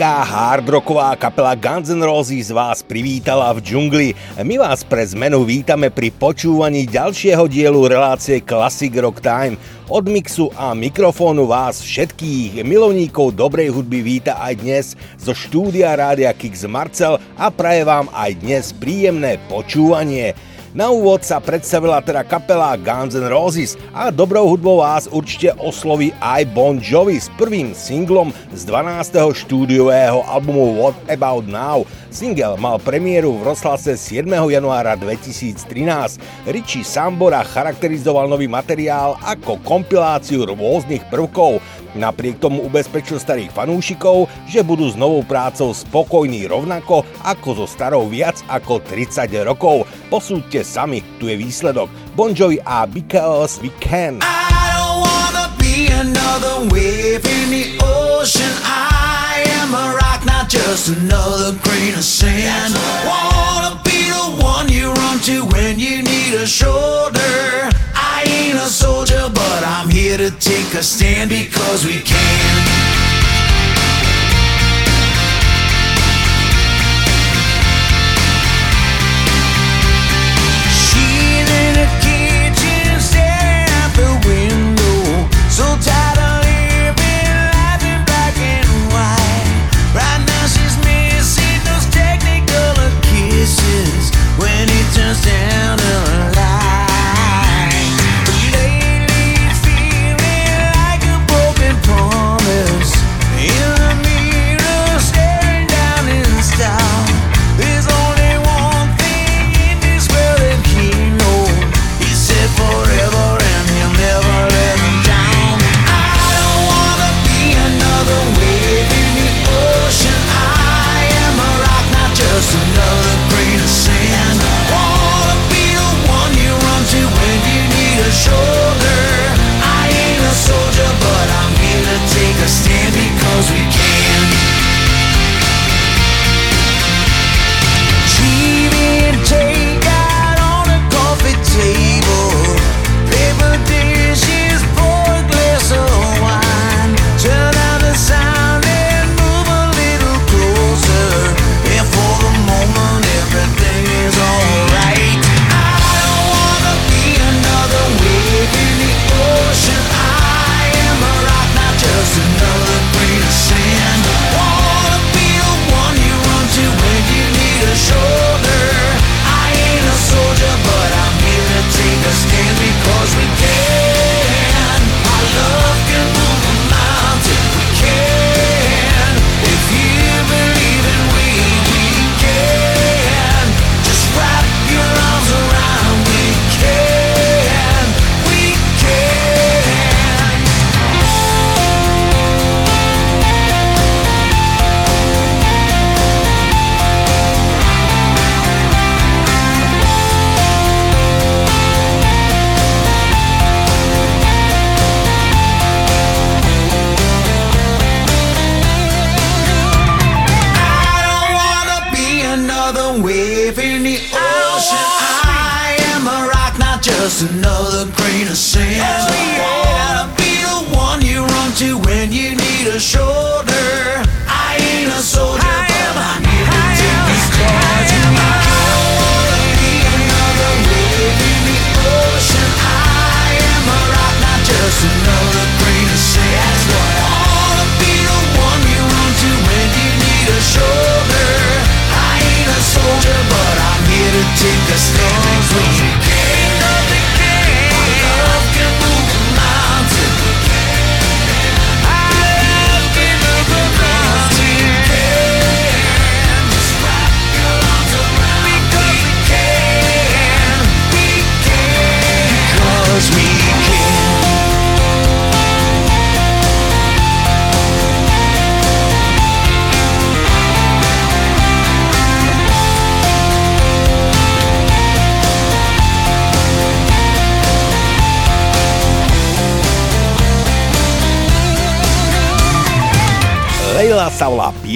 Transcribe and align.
Americká 0.00 0.24
hardrocková 0.24 1.12
kapela 1.12 1.52
Guns 1.52 1.92
N' 1.92 2.00
Roses 2.00 2.48
vás 2.48 2.80
privítala 2.80 3.52
v 3.52 3.60
džungli. 3.60 4.08
My 4.40 4.56
vás 4.56 4.80
pre 4.80 5.04
zmenu 5.04 5.44
vítame 5.44 5.92
pri 5.92 6.08
počúvaní 6.08 6.88
ďalšieho 6.88 7.44
dielu 7.44 7.84
relácie 7.84 8.40
Classic 8.40 8.88
Rock 8.96 9.20
Time. 9.20 9.60
Od 9.92 10.00
mixu 10.08 10.48
a 10.56 10.72
mikrofónu 10.72 11.44
vás 11.44 11.84
všetkých 11.84 12.64
milovníkov 12.64 13.36
dobrej 13.36 13.76
hudby 13.76 14.00
víta 14.00 14.40
aj 14.40 14.54
dnes 14.64 14.86
zo 15.20 15.36
štúdia 15.36 15.92
Rádia 15.92 16.32
Kix 16.32 16.64
Marcel 16.64 17.20
a 17.36 17.52
praje 17.52 17.84
vám 17.84 18.08
aj 18.16 18.40
dnes 18.40 18.72
príjemné 18.72 19.36
počúvanie. 19.52 20.32
Na 20.70 20.86
úvod 20.86 21.26
sa 21.26 21.42
predstavila 21.42 21.98
teda 21.98 22.22
kapela 22.22 22.78
Guns 22.78 23.18
N' 23.18 23.26
Roses 23.26 23.74
a 23.90 24.14
dobrou 24.14 24.46
hudbou 24.46 24.78
vás 24.78 25.10
určite 25.10 25.50
osloví 25.58 26.14
aj 26.22 26.46
Bon 26.54 26.78
Jovi 26.78 27.18
s 27.18 27.26
prvým 27.34 27.74
singlom 27.74 28.30
z 28.54 28.70
12. 28.70 29.34
štúdiového 29.34 30.22
albumu 30.30 30.78
What 30.78 30.94
About 31.10 31.50
Now. 31.50 31.82
Single 32.10 32.58
mal 32.58 32.82
premiéru 32.82 33.38
v 33.38 33.54
rozhlase 33.54 33.94
7. 33.94 34.26
januára 34.26 34.98
2013. 34.98 36.18
Richie 36.50 36.82
Sambora 36.82 37.46
charakterizoval 37.46 38.26
nový 38.26 38.50
materiál 38.50 39.14
ako 39.22 39.62
kompiláciu 39.62 40.42
rôznych 40.42 41.06
prvkov. 41.06 41.62
Napriek 41.94 42.42
tomu 42.42 42.66
ubezpečil 42.66 43.22
starých 43.22 43.54
fanúšikov, 43.54 44.26
že 44.50 44.66
budú 44.66 44.90
s 44.90 44.98
novou 44.98 45.22
prácou 45.22 45.70
spokojní 45.70 46.50
rovnako 46.50 47.06
ako 47.22 47.62
so 47.62 47.66
starou 47.70 48.10
viac 48.10 48.42
ako 48.50 48.82
30 48.90 49.30
rokov. 49.46 49.86
Posúďte 50.10 50.66
sami, 50.66 51.06
tu 51.22 51.30
je 51.30 51.38
výsledok. 51.38 51.86
Bon 52.18 52.34
Jovi 52.34 52.58
a 52.66 52.90
Because 52.90 53.62
We 53.62 53.70
Can. 53.78 54.18
I 54.18 54.50
don't 54.74 54.98
wanna 54.98 55.39
another 55.88 56.68
wave 56.68 57.24
in 57.24 57.50
the 57.50 57.78
ocean. 57.82 58.52
I 58.64 59.44
am 59.58 59.74
a 59.74 59.94
rock, 59.94 60.24
not 60.24 60.48
just 60.48 60.88
another 60.88 61.56
grain 61.62 61.94
of 61.94 62.04
sand. 62.04 62.74
Wanna 63.06 63.80
be 63.84 64.10
the 64.10 64.42
one 64.42 64.68
you 64.68 64.92
run 64.92 65.18
to 65.20 65.44
when 65.46 65.78
you 65.78 66.02
need 66.02 66.34
a 66.34 66.46
shoulder. 66.46 67.70
I 67.94 68.24
ain't 68.26 68.58
a 68.58 68.68
soldier, 68.68 69.30
but 69.32 69.64
I'm 69.64 69.88
here 69.88 70.18
to 70.18 70.30
take 70.30 70.74
a 70.74 70.82
stand 70.82 71.30
because 71.30 71.86
we 71.86 72.00
can. 72.00 73.19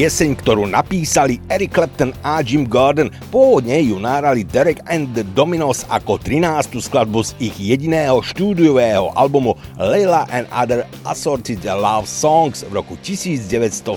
Pieseň, 0.05 0.37
ktorú 0.37 0.69
napísali 0.69 1.41
Eric 1.49 1.81
Clapton 1.81 2.13
a 2.21 2.45
Jim 2.45 2.69
Gordon. 2.69 3.09
Pôvodne 3.33 3.81
ju 3.81 3.97
nárali 3.97 4.45
Derek 4.45 4.85
and 4.85 5.09
the 5.17 5.25
Dominos 5.33 5.89
ako 5.89 6.21
13. 6.21 6.77
skladbu 6.77 7.25
z 7.25 7.33
ich 7.41 7.57
jediného 7.57 8.21
štúdiového 8.21 9.17
albumu 9.17 9.57
Leila 9.81 10.29
and 10.29 10.45
Other 10.53 10.85
Assorted 11.09 11.65
Love 11.65 12.05
Songs 12.05 12.69
v 12.69 12.77
roku 12.77 13.01
1970. 13.01 13.89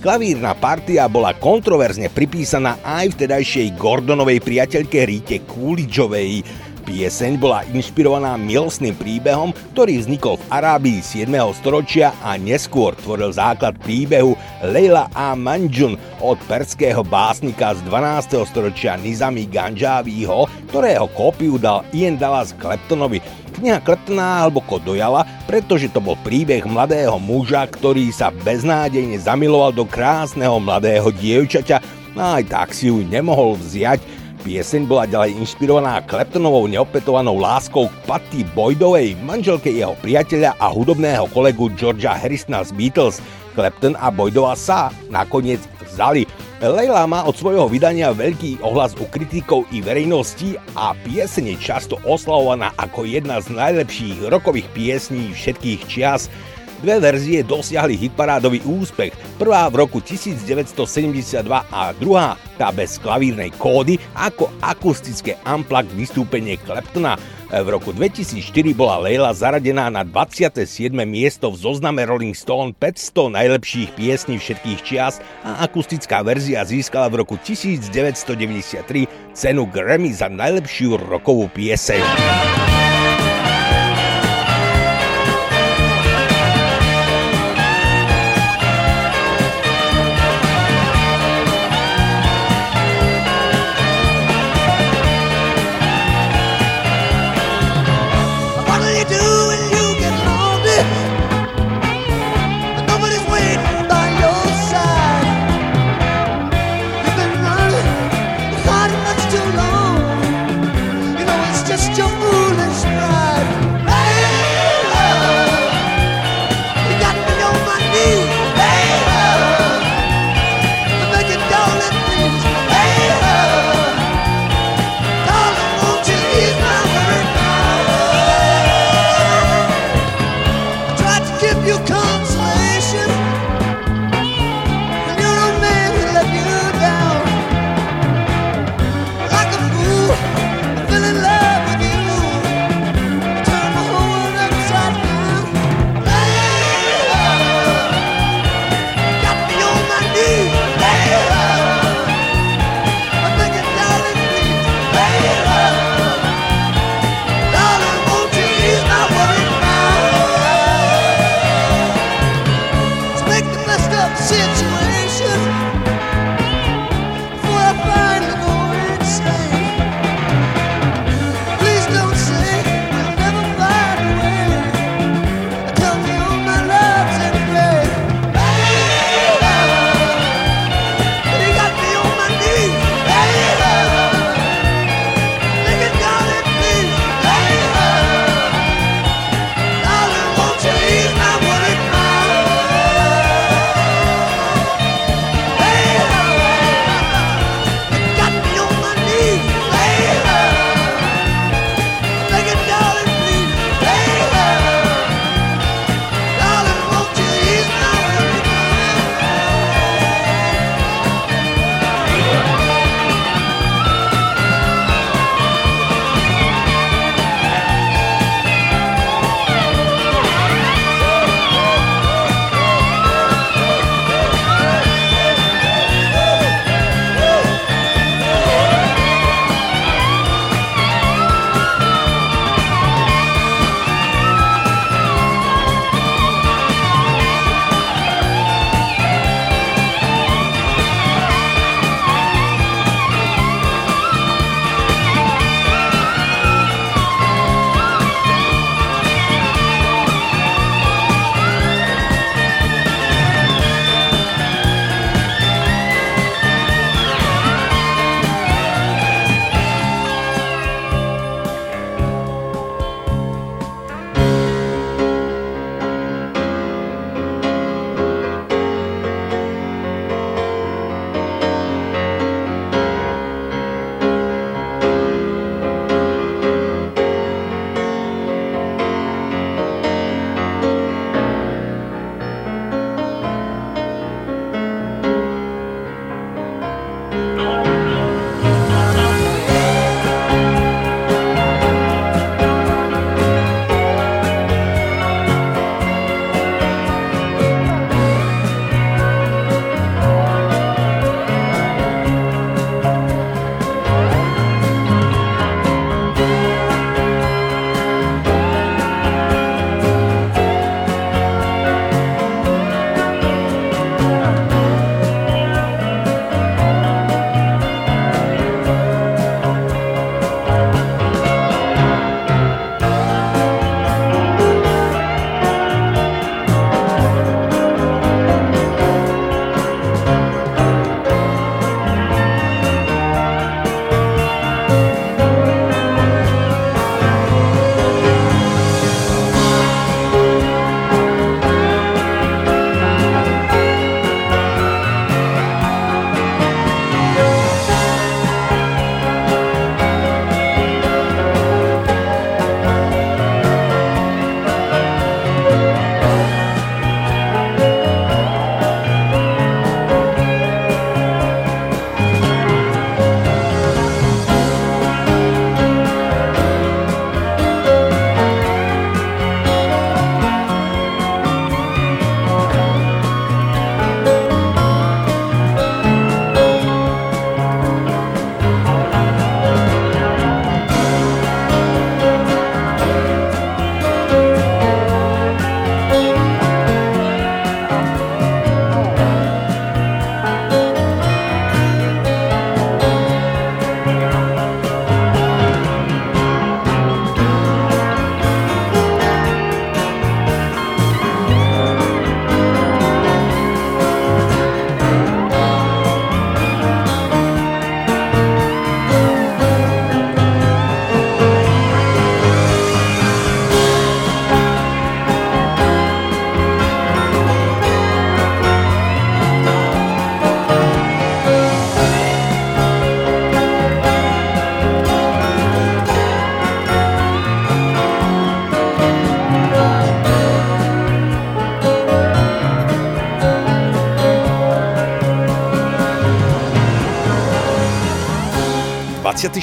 Klavírna 0.00 0.56
partia 0.56 1.12
bola 1.12 1.36
kontroverzne 1.36 2.08
pripísaná 2.08 2.80
aj 2.80 3.20
vtedajšej 3.20 3.76
Gordonovej 3.76 4.40
priateľke 4.40 5.04
Rite 5.04 5.44
Coolidgeovej. 5.44 6.40
Pieseň 6.86 7.42
bola 7.42 7.66
inšpirovaná 7.74 8.38
milostným 8.38 8.94
príbehom, 8.94 9.50
ktorý 9.74 10.06
vznikol 10.06 10.38
v 10.38 10.46
Arábii 10.54 11.02
7. 11.02 11.26
storočia 11.58 12.14
a 12.22 12.38
neskôr 12.38 12.94
tvoril 12.94 13.34
základ 13.34 13.74
príbehu 13.82 14.38
Leila 14.62 15.10
a 15.10 15.34
Manjun 15.34 15.98
od 16.22 16.38
perského 16.46 17.02
básnika 17.02 17.74
z 17.74 17.82
12. 17.90 18.38
storočia 18.46 18.94
Nizami 19.02 19.50
Ganjavího, 19.50 20.46
ktorého 20.70 21.10
kópiu 21.10 21.58
dal 21.58 21.82
Ian 21.90 22.14
Dallas 22.22 22.54
Claptonovi. 22.54 23.18
Kniha 23.58 23.82
Claptona 23.82 24.46
hlboko 24.46 24.78
dojala, 24.78 25.26
pretože 25.50 25.90
to 25.90 25.98
bol 25.98 26.14
príbeh 26.22 26.62
mladého 26.70 27.18
muža, 27.18 27.66
ktorý 27.66 28.14
sa 28.14 28.30
beznádejne 28.30 29.18
zamiloval 29.18 29.74
do 29.74 29.82
krásneho 29.82 30.62
mladého 30.62 31.10
dievčaťa, 31.10 31.82
a 32.16 32.40
aj 32.40 32.48
tak 32.48 32.72
si 32.72 32.88
ju 32.88 33.04
nemohol 33.04 33.60
vziať, 33.60 34.00
Pieseň 34.46 34.86
bola 34.86 35.10
ďalej 35.10 35.42
inšpirovaná 35.42 36.06
Claptonovou 36.06 36.70
neopetovanou 36.70 37.34
láskou 37.34 37.90
k 37.90 37.96
Patty 38.06 38.46
Boydovej, 38.54 39.18
manželke 39.26 39.74
jeho 39.74 39.98
priateľa 39.98 40.54
a 40.62 40.70
hudobného 40.70 41.26
kolegu 41.34 41.66
Georgia 41.74 42.14
Harrisona 42.14 42.62
z 42.62 42.70
Beatles. 42.78 43.18
Clapton 43.58 43.98
a 43.98 44.06
Boydova 44.06 44.54
sa 44.54 44.94
nakoniec 45.10 45.58
vzali. 45.82 46.30
Leila 46.62 47.10
má 47.10 47.26
od 47.26 47.34
svojho 47.34 47.66
vydania 47.66 48.14
veľký 48.14 48.62
ohlas 48.62 48.94
u 48.94 49.10
kritikov 49.10 49.66
i 49.74 49.82
verejnosti 49.82 50.54
a 50.78 50.94
pieseň 50.94 51.50
je 51.50 51.56
často 51.58 51.98
oslavovaná 52.06 52.70
ako 52.78 53.02
jedna 53.02 53.42
z 53.42 53.50
najlepších 53.50 54.30
rokových 54.30 54.70
piesní 54.70 55.34
všetkých 55.34 55.90
čias. 55.90 56.30
Dve 56.76 57.00
verzie 57.00 57.40
dosiahli 57.40 57.96
hitparádový 57.96 58.60
úspech. 58.68 59.16
Prvá 59.40 59.64
v 59.72 59.88
roku 59.88 60.04
1972 60.04 61.40
a 61.48 61.80
druhá, 61.96 62.36
tá 62.60 62.68
bez 62.68 63.00
klavírnej 63.00 63.48
kódy, 63.56 63.96
ako 64.12 64.52
akustické 64.60 65.40
unplugged 65.48 65.92
vystúpenie 65.96 66.60
Claptona. 66.60 67.16
V 67.46 67.68
roku 67.70 67.94
2004 67.94 68.74
bola 68.74 68.98
Leila 69.06 69.30
zaradená 69.30 69.86
na 69.86 70.02
27. 70.02 70.66
miesto 71.06 71.46
v 71.54 71.56
zozname 71.62 72.02
Rolling 72.02 72.34
Stone 72.34 72.74
500 72.74 73.38
najlepších 73.38 73.94
piesní 73.94 74.36
všetkých 74.42 74.80
čias 74.82 75.22
a 75.46 75.62
akustická 75.62 76.26
verzia 76.26 76.66
získala 76.66 77.06
v 77.06 77.22
roku 77.22 77.38
1993 77.38 79.32
cenu 79.32 79.62
Grammy 79.70 80.10
za 80.10 80.26
najlepšiu 80.26 80.98
rokovú 80.98 81.46
pieseň. 81.54 82.75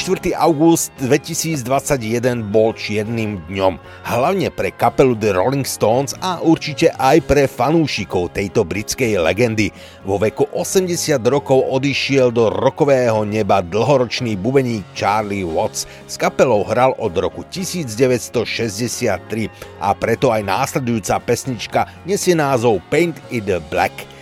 24. 0.03 0.35
august 0.35 0.91
2021 0.99 2.51
bol 2.51 2.75
čiernym 2.75 3.39
dňom, 3.47 3.79
hlavne 4.03 4.51
pre 4.51 4.75
kapelu 4.75 5.15
The 5.15 5.31
Rolling 5.31 5.63
Stones 5.63 6.11
a 6.19 6.43
určite 6.43 6.91
aj 6.99 7.23
pre 7.23 7.47
fanúšikov 7.47 8.35
tejto 8.35 8.67
britskej 8.67 9.15
legendy. 9.15 9.71
Vo 10.03 10.19
veku 10.19 10.43
80 10.51 11.23
rokov 11.23 11.63
odišiel 11.71 12.35
do 12.35 12.51
rokového 12.51 13.23
neba 13.23 13.63
dlhoročný 13.63 14.35
bubeník 14.35 14.83
Charlie 14.91 15.47
Watts. 15.47 15.87
S 16.03 16.19
kapelou 16.19 16.67
hral 16.67 16.99
od 16.99 17.15
roku 17.15 17.47
1963 17.47 19.47
a 19.79 19.95
preto 19.95 20.35
aj 20.35 20.43
následujúca 20.43 21.15
pesnička 21.23 21.87
nesie 22.03 22.35
názov 22.35 22.83
Paint 22.91 23.15
It 23.31 23.47
Black– 23.71 23.95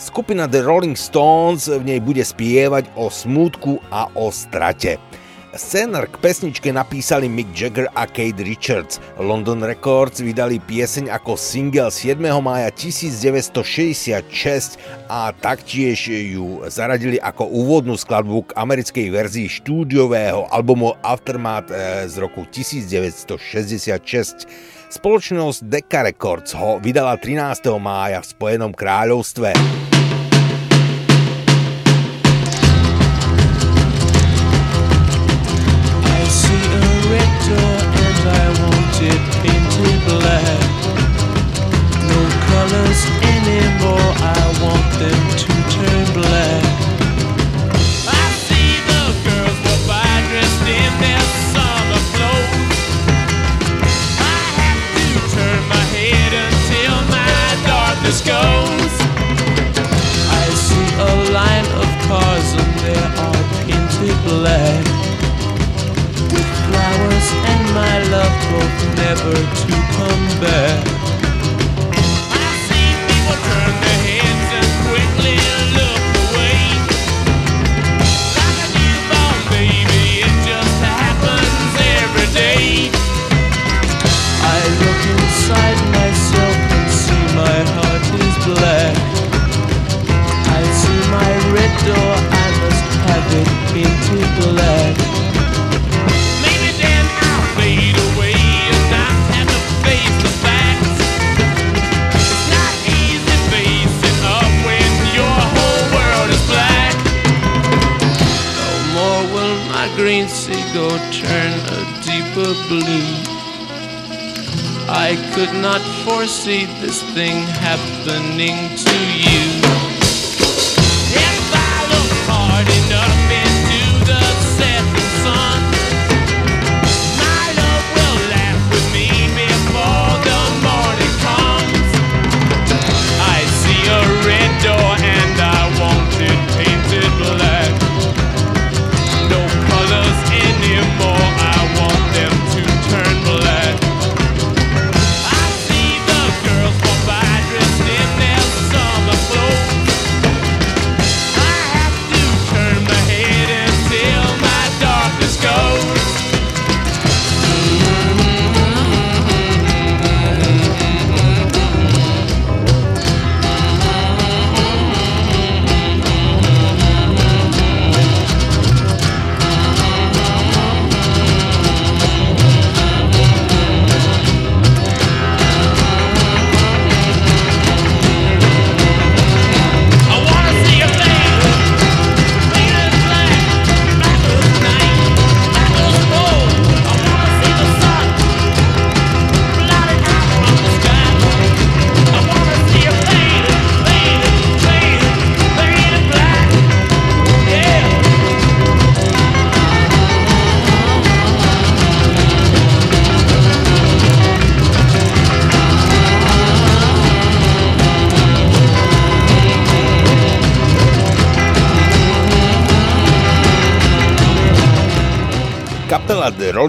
Skupina 0.00 0.48
The 0.48 0.64
Rolling 0.64 0.96
Stones 0.96 1.68
v 1.68 1.84
nej 1.84 2.00
bude 2.00 2.24
spievať 2.24 2.88
o 2.96 3.12
smútku 3.12 3.84
a 3.92 4.08
o 4.16 4.32
strate. 4.32 5.09
Scenár 5.50 6.06
k 6.06 6.14
pesničke 6.22 6.70
napísali 6.70 7.26
Mick 7.26 7.50
Jagger 7.50 7.90
a 7.98 8.06
Kate 8.06 8.38
Richards. 8.38 9.02
London 9.18 9.66
Records 9.66 10.22
vydali 10.22 10.62
pieseň 10.62 11.10
ako 11.10 11.34
single 11.34 11.90
7. 11.90 12.22
mája 12.38 12.70
1966 12.70 14.78
a 15.10 15.34
taktiež 15.34 16.06
ju 16.06 16.62
zaradili 16.70 17.18
ako 17.18 17.50
úvodnú 17.50 17.98
skladbu 17.98 18.46
k 18.46 18.54
americkej 18.54 19.10
verzii 19.10 19.50
štúdiového 19.50 20.46
albumu 20.54 20.94
Aftermath 21.02 21.74
eh, 21.74 22.06
z 22.06 22.14
roku 22.22 22.46
1966. 22.46 24.46
Spoločnosť 24.86 25.66
Decca 25.66 26.06
Records 26.06 26.54
ho 26.54 26.78
vydala 26.78 27.18
13. 27.18 27.66
mája 27.82 28.22
v 28.22 28.26
Spojenom 28.38 28.70
kráľovstve. 28.70 29.89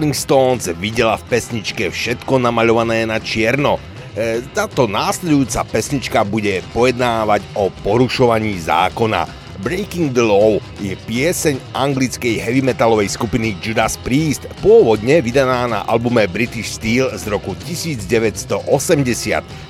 Rolling 0.02 0.18
Stones 0.18 0.66
videla 0.82 1.14
v 1.14 1.30
pesničke 1.30 1.86
všetko 1.86 2.42
namaľované 2.42 3.06
na 3.06 3.22
čierno. 3.22 3.78
E, 4.18 4.42
táto 4.50 4.90
následujúca 4.90 5.62
pesnička 5.62 6.26
bude 6.26 6.58
pojednávať 6.74 7.46
o 7.54 7.70
porušovaní 7.86 8.58
zákona. 8.66 9.30
Breaking 9.62 10.10
the 10.10 10.26
Law 10.26 10.58
je 10.82 10.98
pieseň 11.06 11.54
anglickej 11.78 12.34
heavy 12.34 12.66
metalovej 12.66 13.14
skupiny 13.14 13.54
Judas 13.62 13.94
Priest, 13.94 14.42
pôvodne 14.58 15.22
vydaná 15.22 15.70
na 15.70 15.86
albume 15.86 16.26
British 16.26 16.82
Steel 16.82 17.06
z 17.14 17.22
roku 17.30 17.54
1980. 17.62 18.58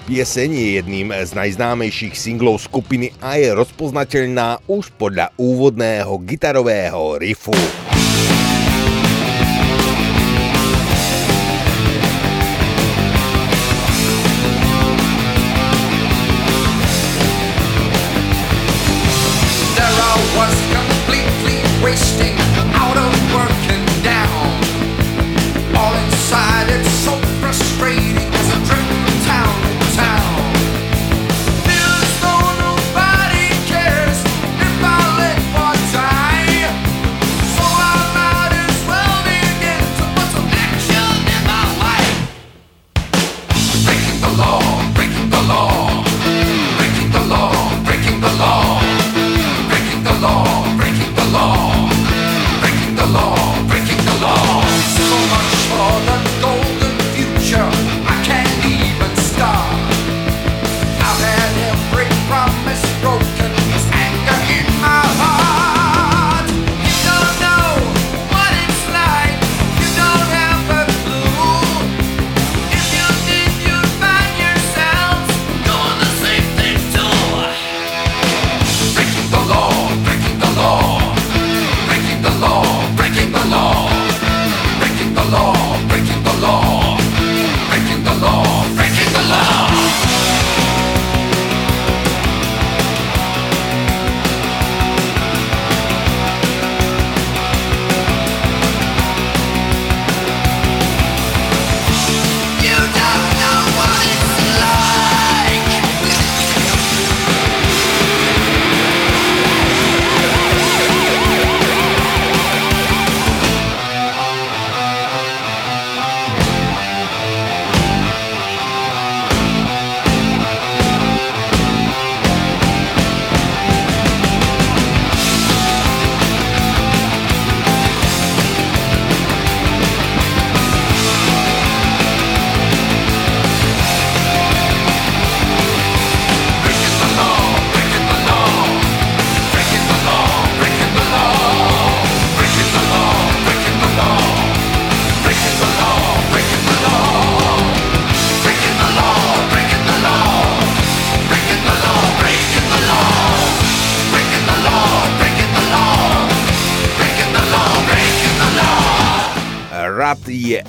Pieseň 0.08 0.48
je 0.48 0.68
jedným 0.80 1.12
z 1.12 1.28
najznámejších 1.36 2.16
singlov 2.16 2.64
skupiny 2.64 3.12
a 3.20 3.36
je 3.36 3.52
rozpoznateľná 3.52 4.64
už 4.64 4.96
podľa 4.96 5.28
úvodného 5.36 6.16
gitarového 6.24 7.20
riffu. 7.20 7.52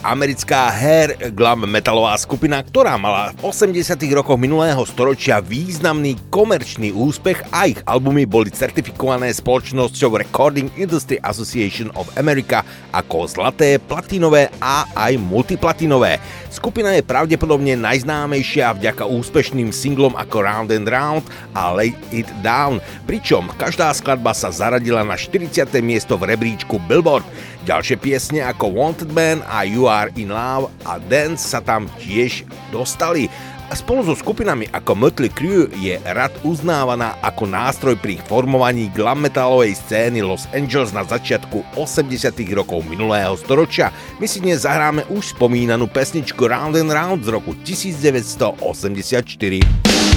Americká 0.01 0.73
hair 0.73 1.13
glam 1.37 1.69
metalová 1.69 2.17
skupina, 2.17 2.57
ktorá 2.65 2.97
mala 2.97 3.29
v 3.37 3.53
80 3.53 3.93
rokoch 4.17 4.41
minulého 4.41 4.81
storočia 4.89 5.37
významný 5.37 6.17
komerčný 6.33 6.89
úspech 6.89 7.45
a 7.53 7.69
ich 7.69 7.77
albumy 7.85 8.25
boli 8.25 8.49
certifikované 8.49 9.29
spoločnosťou 9.29 10.17
Recording 10.17 10.73
Industry 10.73 11.21
Association 11.21 11.93
of 11.93 12.09
America 12.17 12.65
ako 12.89 13.29
zlaté, 13.29 13.77
platinové 13.77 14.49
a 14.57 14.89
aj 14.97 15.19
multiplatinové. 15.21 16.17
Skupina 16.53 16.93
je 16.93 17.01
pravdepodobne 17.05 17.73
najznámejšia 17.77 18.77
vďaka 18.77 19.09
úspešným 19.09 19.73
singlom 19.73 20.13
ako 20.13 20.37
Round 20.45 20.69
and 20.69 20.85
Round 20.85 21.25
a 21.53 21.73
Lay 21.73 21.93
It 22.13 22.29
Down, 22.45 22.77
pričom 23.09 23.49
každá 23.57 23.89
skladba 23.91 24.37
sa 24.37 24.53
zaradila 24.53 25.01
na 25.01 25.17
40. 25.17 25.65
miesto 25.81 26.13
v 26.17 26.33
rebríčku 26.33 26.77
Billboard. 26.85 27.25
Ďalšie 27.63 27.95
piesne 27.95 28.43
ako 28.43 28.75
Wanted 28.75 29.15
Man 29.15 29.39
a 29.47 29.63
You 29.63 29.87
Are 29.87 30.11
In 30.19 30.35
Love 30.35 30.67
a 30.83 30.99
Dance 30.99 31.47
sa 31.47 31.63
tam 31.63 31.87
tiež 31.95 32.43
dostali. 32.75 33.31
A 33.71 33.73
spolu 33.79 34.03
so 34.03 34.11
skupinami 34.11 34.67
ako 34.75 34.99
Mötley 34.99 35.31
Crüe 35.31 35.71
je 35.79 35.95
rad 36.11 36.35
uznávaná 36.43 37.15
ako 37.23 37.47
nástroj 37.47 37.95
pri 37.95 38.19
formovaní 38.27 38.91
glam 38.91 39.23
metalovej 39.23 39.79
scény 39.79 40.19
Los 40.19 40.43
Angeles 40.51 40.91
na 40.91 41.07
začiatku 41.07 41.63
80 41.79 42.35
rokov 42.51 42.83
minulého 42.83 43.31
storočia. 43.39 43.95
My 44.19 44.27
si 44.27 44.43
dnes 44.43 44.67
zahráme 44.67 45.07
už 45.07 45.31
spomínanú 45.31 45.87
pesničku 45.87 46.43
Round 46.43 46.75
and 46.75 46.91
Round 46.91 47.23
z 47.23 47.31
roku 47.31 47.55
1984. 47.63 50.12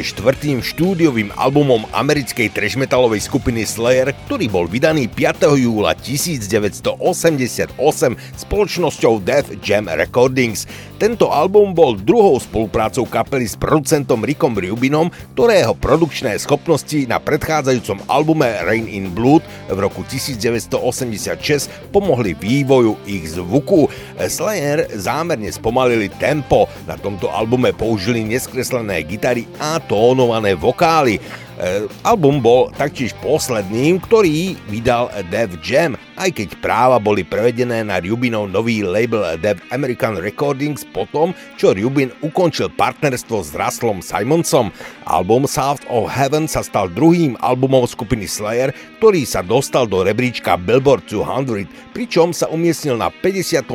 je 0.00 0.16
štvrtým 0.16 0.64
štúdiovým 0.64 1.28
albumom 1.36 1.84
americkej 1.92 2.56
trash 2.56 2.72
metalovej 2.80 3.20
skupiny 3.20 3.68
Slayer, 3.68 4.16
ktorý 4.24 4.48
bol 4.48 4.64
vydaný 4.64 5.12
5. 5.12 5.60
júla 5.60 5.92
1988 5.92 7.76
spoločnosťou 8.16 9.12
Def 9.20 9.52
Jam 9.60 9.92
Recordings. 9.92 10.64
Tento 11.00 11.32
album 11.32 11.72
bol 11.72 11.96
druhou 11.96 12.36
spoluprácou 12.36 13.08
kapely 13.08 13.48
s 13.48 13.56
producentom 13.56 14.20
Rickom 14.20 14.52
Rubinom, 14.52 15.08
ktorého 15.32 15.72
produkčné 15.72 16.36
schopnosti 16.36 17.08
na 17.08 17.16
predchádzajúcom 17.16 18.04
albume 18.04 18.44
Rain 18.68 18.84
in 18.84 19.08
Blood 19.08 19.40
v 19.72 19.80
roku 19.80 20.04
1986 20.04 21.72
pomohli 21.88 22.36
vývoju 22.36 23.00
ich 23.08 23.32
zvuku. 23.32 23.88
Slayer 24.28 24.92
zámerne 24.92 25.48
spomalili 25.48 26.12
tempo, 26.20 26.68
na 26.84 27.00
tomto 27.00 27.32
albume 27.32 27.72
použili 27.72 28.20
neskreslené 28.20 29.00
gitary 29.08 29.48
a 29.56 29.80
tónované 29.80 30.52
vokály. 30.52 31.16
E, 31.60 31.84
album 32.08 32.40
bol 32.40 32.72
taktiež 32.72 33.12
posledným, 33.20 34.00
ktorý 34.00 34.56
vydal 34.72 35.12
Dev 35.28 35.60
Jam, 35.60 35.92
aj 36.16 36.32
keď 36.32 36.48
práva 36.64 36.96
boli 36.96 37.20
prevedené 37.20 37.84
na 37.84 38.00
Rubinov 38.00 38.48
nový 38.48 38.80
label 38.80 39.36
Dev 39.36 39.60
American 39.68 40.16
Recordings 40.16 40.88
potom, 40.88 41.36
čo 41.60 41.76
Rubin 41.76 42.16
ukončil 42.24 42.72
partnerstvo 42.72 43.44
s 43.44 43.52
Russellom 43.52 44.00
Simonsom. 44.00 44.72
Album 45.04 45.44
South 45.44 45.84
of 45.92 46.08
Heaven 46.08 46.48
sa 46.48 46.64
stal 46.64 46.88
druhým 46.88 47.36
albumom 47.44 47.84
skupiny 47.84 48.24
Slayer, 48.24 48.72
ktorý 48.96 49.28
sa 49.28 49.44
dostal 49.44 49.84
do 49.84 50.00
rebríčka 50.00 50.56
Billboard 50.56 51.12
200, 51.12 51.68
pričom 51.92 52.32
sa 52.32 52.48
umiestnil 52.48 52.96
na 52.96 53.12
57. 53.12 53.68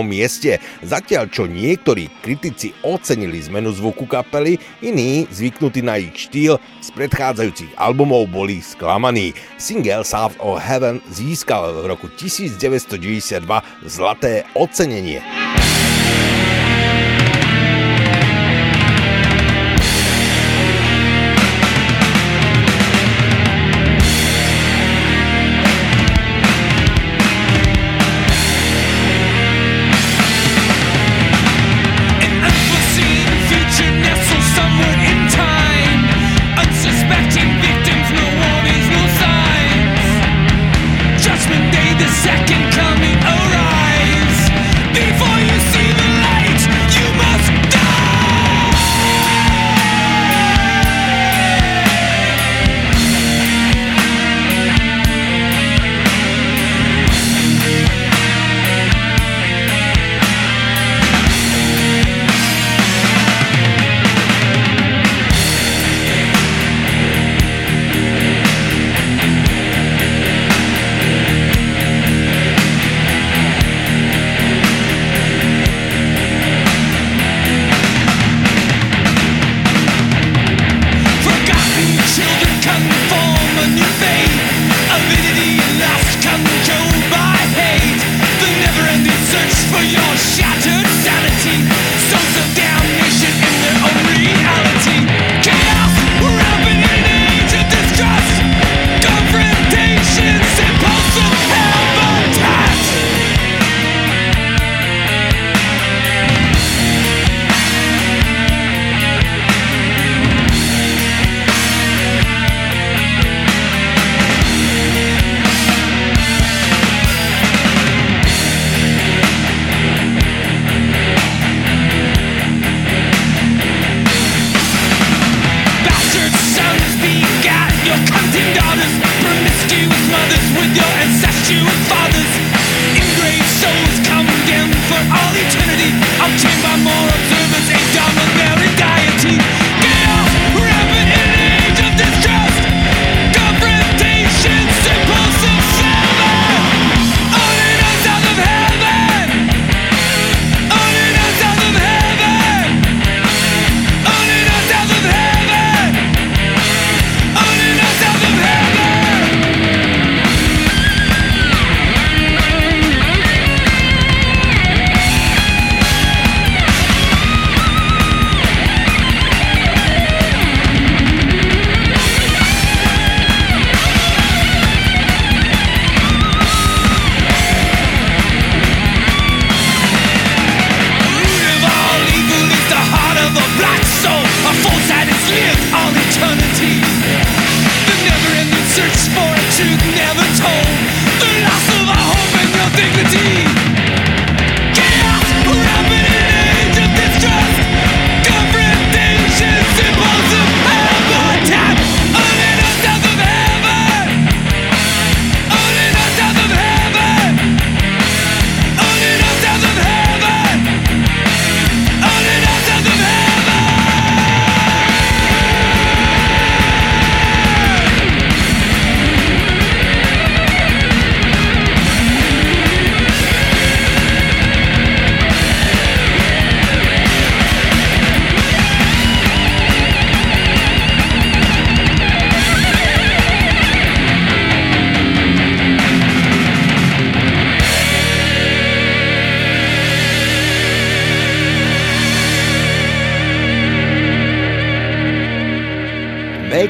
mieste, 0.00 0.56
zatiaľ 0.80 1.28
čo 1.28 1.44
niektorí 1.44 2.08
kritici 2.24 2.72
ocenili 2.80 3.44
zmenu 3.44 3.76
zvuku 3.76 4.08
kapely, 4.08 4.56
iní, 4.80 5.28
zvyknutí 5.28 5.84
na 5.84 6.00
ich 6.00 6.16
štýl, 6.16 6.56
z 6.80 6.88
predchádzajúcich 7.26 7.74
albumov 7.74 8.30
boli 8.30 8.62
sklamaní. 8.62 9.34
Single 9.58 10.06
South 10.06 10.38
of 10.38 10.62
Heaven 10.62 11.02
získal 11.10 11.74
v 11.82 11.90
roku 11.90 12.06
1992 12.06 13.42
zlaté 13.82 14.46
ocenenie. 14.54 15.26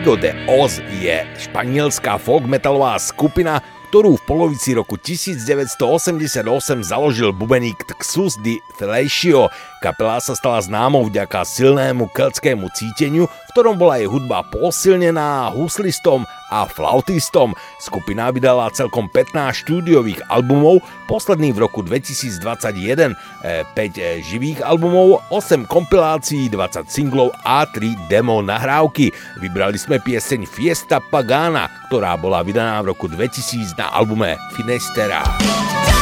Amigo 0.07 0.22
de 0.22 0.38
Oz 0.46 0.78
je 1.02 1.26
španielská 1.34 2.14
folkmetalová 2.22 2.94
skupina, 3.02 3.59
ktorú 3.90 4.14
v 4.14 4.22
polovici 4.22 4.70
roku 4.70 4.94
1988 4.94 6.46
založil 6.86 7.34
bubeník 7.34 7.82
Xus 7.98 8.38
di 8.38 8.62
Fellatio. 8.78 9.50
Kapela 9.82 10.22
sa 10.22 10.38
stala 10.38 10.62
známou 10.62 11.11
vďaka 11.11 11.42
silnému 11.42 12.14
keltskému 12.14 12.70
cíteniu, 12.78 13.26
v 13.26 13.50
ktorom 13.50 13.82
bola 13.82 13.98
jej 13.98 14.07
hudba 14.07 14.46
posilnená 14.46 15.50
huslistom 15.50 16.22
a 16.51 16.68
flautistom. 16.68 17.55
Skupina 17.82 18.30
vydala 18.30 18.70
celkom 18.70 19.11
15 19.11 19.66
štúdiových 19.66 20.22
albumov, 20.30 20.82
posledný 21.11 21.51
v 21.55 21.66
roku 21.66 21.82
2021, 21.82 23.14
5 23.14 23.42
eh, 23.42 23.64
eh, 23.74 24.22
živých 24.22 24.62
albumov, 24.62 25.22
8 25.32 25.66
kompilácií, 25.66 26.51
20 26.51 26.86
singlov 26.86 27.34
a 27.42 27.66
3 27.66 28.11
demo 28.11 28.38
nahrávky. 28.42 29.11
Vybrali 29.42 29.78
sme 29.80 29.99
pieseň 29.99 30.47
Fiesta 30.47 31.03
Pagana, 31.03 31.68
ktorá 31.90 32.14
bola 32.18 32.42
vydaná 32.47 32.82
v 32.82 32.94
roku 32.94 33.11
2000 33.11 33.78
na 33.78 33.90
albume 33.94 34.38
Finestera. 34.55 35.22
Yeah! 35.42 35.95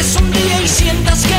Eres 0.00 0.16
un 0.16 0.30
día 0.32 0.62
y 0.62 0.66
sientas 0.66 1.29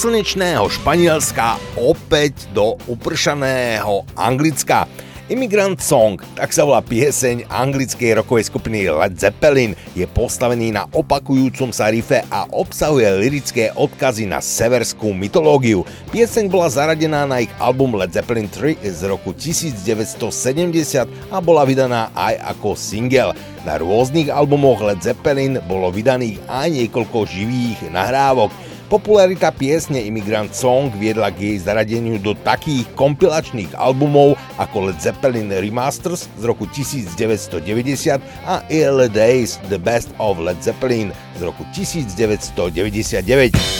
slnečného 0.00 0.64
Španielska 0.64 1.60
opäť 1.76 2.48
do 2.56 2.80
upršaného 2.88 4.08
Anglicka. 4.16 4.88
Immigrant 5.28 5.76
Song, 5.76 6.16
tak 6.32 6.56
sa 6.56 6.64
volá 6.64 6.80
pieseň 6.80 7.44
anglickej 7.52 8.16
rokovej 8.16 8.48
skupiny 8.48 8.88
Led 8.88 9.20
Zeppelin, 9.20 9.76
je 9.92 10.08
postavený 10.08 10.72
na 10.72 10.88
opakujúcom 10.88 11.68
sa 11.68 11.92
rife 11.92 12.24
a 12.32 12.48
obsahuje 12.48 13.12
lirické 13.20 13.76
odkazy 13.76 14.24
na 14.24 14.40
severskú 14.40 15.12
mytológiu. 15.12 15.84
Pieseň 16.16 16.48
bola 16.48 16.72
zaradená 16.72 17.28
na 17.28 17.44
ich 17.44 17.52
album 17.60 17.92
Led 18.00 18.16
Zeppelin 18.16 18.48
3 18.48 18.80
z 18.80 19.04
roku 19.04 19.36
1970 19.36 21.04
a 21.28 21.38
bola 21.44 21.68
vydaná 21.68 22.08
aj 22.16 22.56
ako 22.56 22.72
single. 22.72 23.36
Na 23.68 23.76
rôznych 23.76 24.32
albumoch 24.32 24.80
Led 24.80 25.04
Zeppelin 25.04 25.60
bolo 25.68 25.92
vydaných 25.92 26.40
aj 26.48 26.72
niekoľko 26.72 27.28
živých 27.28 27.92
nahrávok. 27.92 28.69
Popularita 28.90 29.54
piesne 29.54 30.02
Immigrant 30.02 30.50
Song 30.50 30.90
viedla 30.98 31.30
k 31.30 31.54
jej 31.54 31.62
zaradeniu 31.62 32.18
do 32.18 32.34
takých 32.34 32.90
kompilačných 32.98 33.70
albumov 33.78 34.34
ako 34.58 34.90
Led 34.90 34.98
Zeppelin 34.98 35.46
Remasters 35.46 36.26
z 36.34 36.42
roku 36.42 36.66
1990 36.66 38.18
a 38.50 38.66
Early 38.66 39.06
Days 39.06 39.62
The 39.70 39.78
Best 39.78 40.10
of 40.18 40.42
Led 40.42 40.58
Zeppelin 40.58 41.14
z 41.38 41.40
roku 41.46 41.62
1999. 41.70 43.79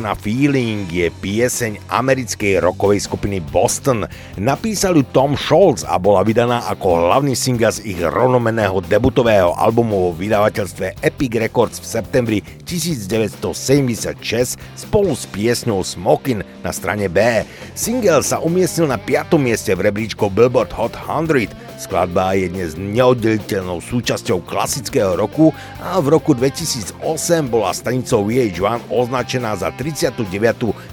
Ten 0.00 0.08
a 0.08 0.16
Feeling 0.16 0.88
je 0.88 1.12
pieseň 1.12 1.92
americkej 1.92 2.56
rockovej 2.64 3.04
skupiny 3.04 3.44
Boston. 3.52 4.08
Napísal 4.40 4.96
ju 4.96 5.04
Tom 5.12 5.36
Scholz 5.36 5.84
a 5.84 6.00
bola 6.00 6.24
vydaná 6.24 6.64
ako 6.72 7.04
hlavný 7.04 7.36
single 7.36 7.68
z 7.68 7.84
ich 7.84 8.00
rovnomeného 8.00 8.80
debutového 8.80 9.52
albumu 9.60 10.08
vo 10.08 10.16
vydavateľstve 10.16 11.04
Epic 11.04 11.36
Records 11.36 11.84
v 11.84 12.00
septembri 12.00 12.40
1976 12.64 14.56
spolu 14.72 15.12
s 15.12 15.28
piesňou 15.28 15.84
Smokin 15.84 16.40
na 16.64 16.72
strane 16.72 17.12
B. 17.12 17.44
Single 17.76 18.24
sa 18.24 18.40
umiestnil 18.40 18.88
na 18.88 18.96
5. 18.96 19.36
mieste 19.36 19.76
v 19.76 19.84
rebríčku 19.84 20.32
Billboard 20.32 20.72
Hot 20.80 20.96
100 20.96 21.59
Skladba 21.80 22.36
je 22.36 22.52
dnes 22.52 22.76
neoddeliteľnou 22.76 23.80
súčasťou 23.80 24.44
klasického 24.44 25.16
roku 25.16 25.56
a 25.80 25.96
v 25.96 26.12
roku 26.12 26.36
2008 26.36 27.00
bola 27.48 27.72
stanicou 27.72 28.20
VH1 28.28 28.92
označená 28.92 29.56
za 29.56 29.72
39. 29.72 30.20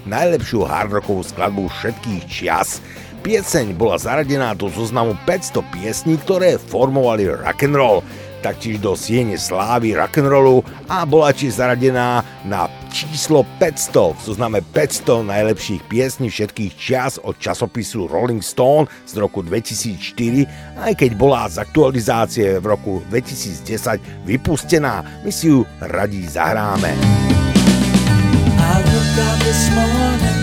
najlepšiu 0.07 0.63
hardrockovú 0.63 1.27
skladbu 1.27 1.67
všetkých 1.67 2.23
čias. 2.31 2.79
Pieseň 3.19 3.75
bola 3.75 3.99
zaradená 3.99 4.55
do 4.55 4.71
zoznamu 4.71 5.19
500 5.27 5.75
piesní, 5.75 6.15
ktoré 6.23 6.55
formovali 6.55 7.35
rock'n'roll 7.35 7.99
taktiež 8.39 8.79
do 8.79 8.95
siene 8.95 9.35
slávy 9.35 9.91
rock'n'rollu 9.91 10.63
a 10.87 11.03
bola 11.03 11.35
tiež 11.35 11.59
zaradená 11.59 12.23
na 12.47 12.71
číslo 12.97 13.45
500 13.61 14.17
v 14.17 14.21
zozname 14.25 14.59
500 14.73 15.21
najlepších 15.29 15.85
piesní 15.85 16.33
všetkých 16.33 16.73
čias 16.73 17.21
od 17.21 17.37
časopisu 17.37 18.09
Rolling 18.09 18.41
Stone 18.41 18.89
z 19.05 19.21
roku 19.21 19.45
2004, 19.45 20.81
aj 20.81 20.93
keď 20.97 21.11
bola 21.13 21.45
z 21.45 21.61
aktualizácie 21.61 22.57
v 22.57 22.65
roku 22.65 23.05
2010 23.13 24.25
vypustená. 24.25 25.05
My 25.21 25.29
si 25.29 25.53
ju 25.53 25.61
radi 25.77 26.25
zahráme. 26.25 26.89
I 29.47 30.36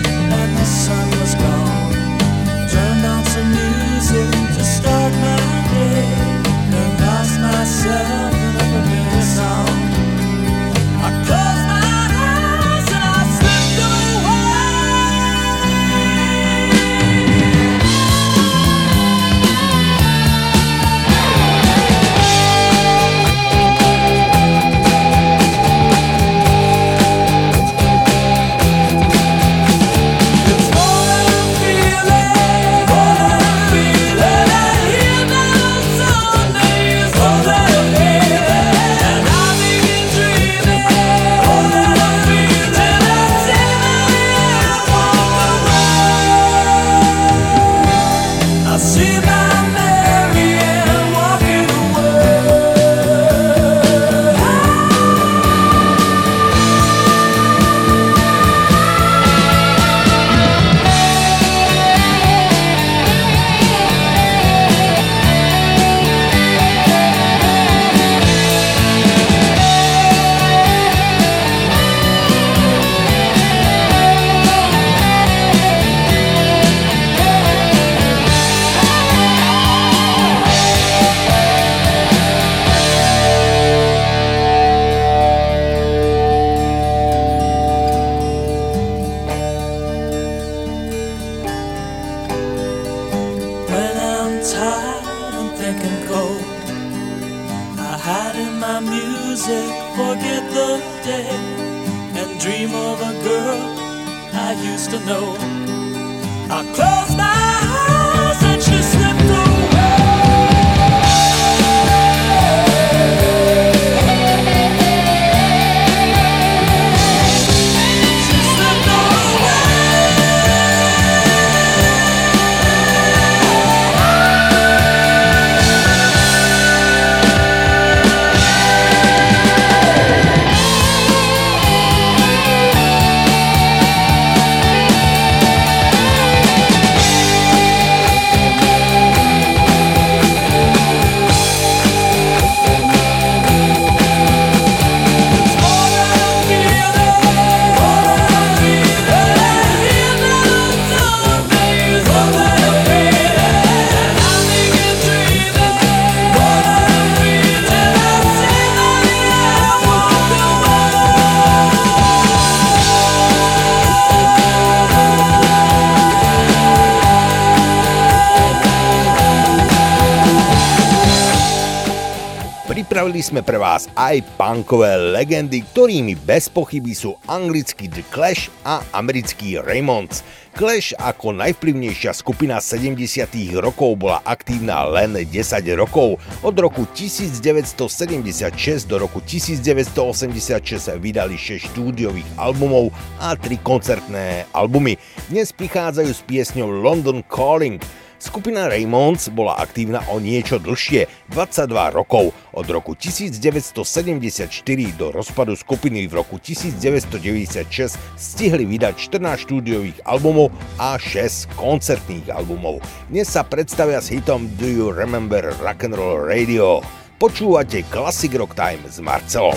vás 173.75 173.91
aj 173.99 174.23
punkové 174.39 174.95
legendy, 174.95 175.59
ktorými 175.59 176.15
bez 176.23 176.47
pochyby 176.47 176.95
sú 176.95 177.19
anglický 177.27 177.91
The 177.91 178.07
Clash 178.07 178.47
a 178.63 178.79
americký 178.95 179.59
Raymonds. 179.59 180.23
Clash 180.55 180.95
ako 180.95 181.35
najvplyvnejšia 181.35 182.15
skupina 182.15 182.63
70 182.63 183.27
rokov 183.59 183.99
bola 183.99 184.23
aktívna 184.23 184.87
len 184.87 185.19
10 185.19 185.27
rokov. 185.75 186.23
Od 186.39 186.55
roku 186.55 186.87
1976 186.87 188.87
do 188.87 188.95
roku 188.95 189.19
1986 189.19 190.95
vydali 190.95 191.35
6 191.35 191.75
štúdiových 191.75 192.39
albumov 192.39 192.95
a 193.19 193.35
3 193.35 193.59
koncertné 193.59 194.47
albumy. 194.55 194.95
Dnes 195.27 195.51
prichádzajú 195.51 196.11
s 196.15 196.23
piesňou 196.23 196.71
London 196.71 197.19
Calling. 197.27 197.83
Skupina 198.25 198.65
Raymonds 198.71 199.29
bola 199.29 199.59
aktívna 199.59 200.01
o 200.07 200.23
niečo 200.23 200.57
dlhšie, 200.57 201.05
22 201.35 201.91
rokov, 201.91 202.31
od 202.65 202.81
roku 202.81 202.97
1974 202.97 204.49
do 204.97 205.13
rozpadu 205.13 205.53
skupiny 205.53 206.09
v 206.09 206.17
roku 206.17 206.41
1996 206.41 207.93
stihli 208.17 208.65
vydať 208.65 208.97
14 208.97 209.45
štúdiových 209.45 210.01
albumov 210.01 210.49
a 210.81 210.97
6 210.97 211.53
koncertných 211.61 212.33
albumov. 212.33 212.81
Dnes 213.13 213.29
sa 213.29 213.45
predstavia 213.45 214.01
s 214.01 214.09
hitom 214.09 214.49
Do 214.57 214.65
You 214.65 214.89
Remember 214.89 215.53
Rock'n'Roll 215.61 216.25
Radio. 216.25 216.81
Počúvate 217.21 217.85
Classic 217.93 218.33
Rock 218.33 218.57
Time 218.57 218.81
s 218.89 218.97
Marcelom. 218.97 219.53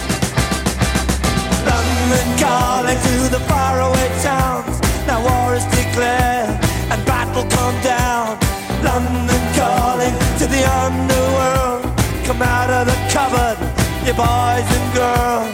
And. 5.98 6.68
London 8.78 9.42
calling 9.54 10.14
to 10.38 10.46
the 10.46 10.62
underworld. 10.64 11.67
Come 12.28 12.42
out 12.42 12.68
of 12.68 12.84
the 12.84 12.92
cupboard, 13.08 13.56
you 14.04 14.12
boys 14.12 14.68
and 14.76 14.88
girls. 14.92 15.48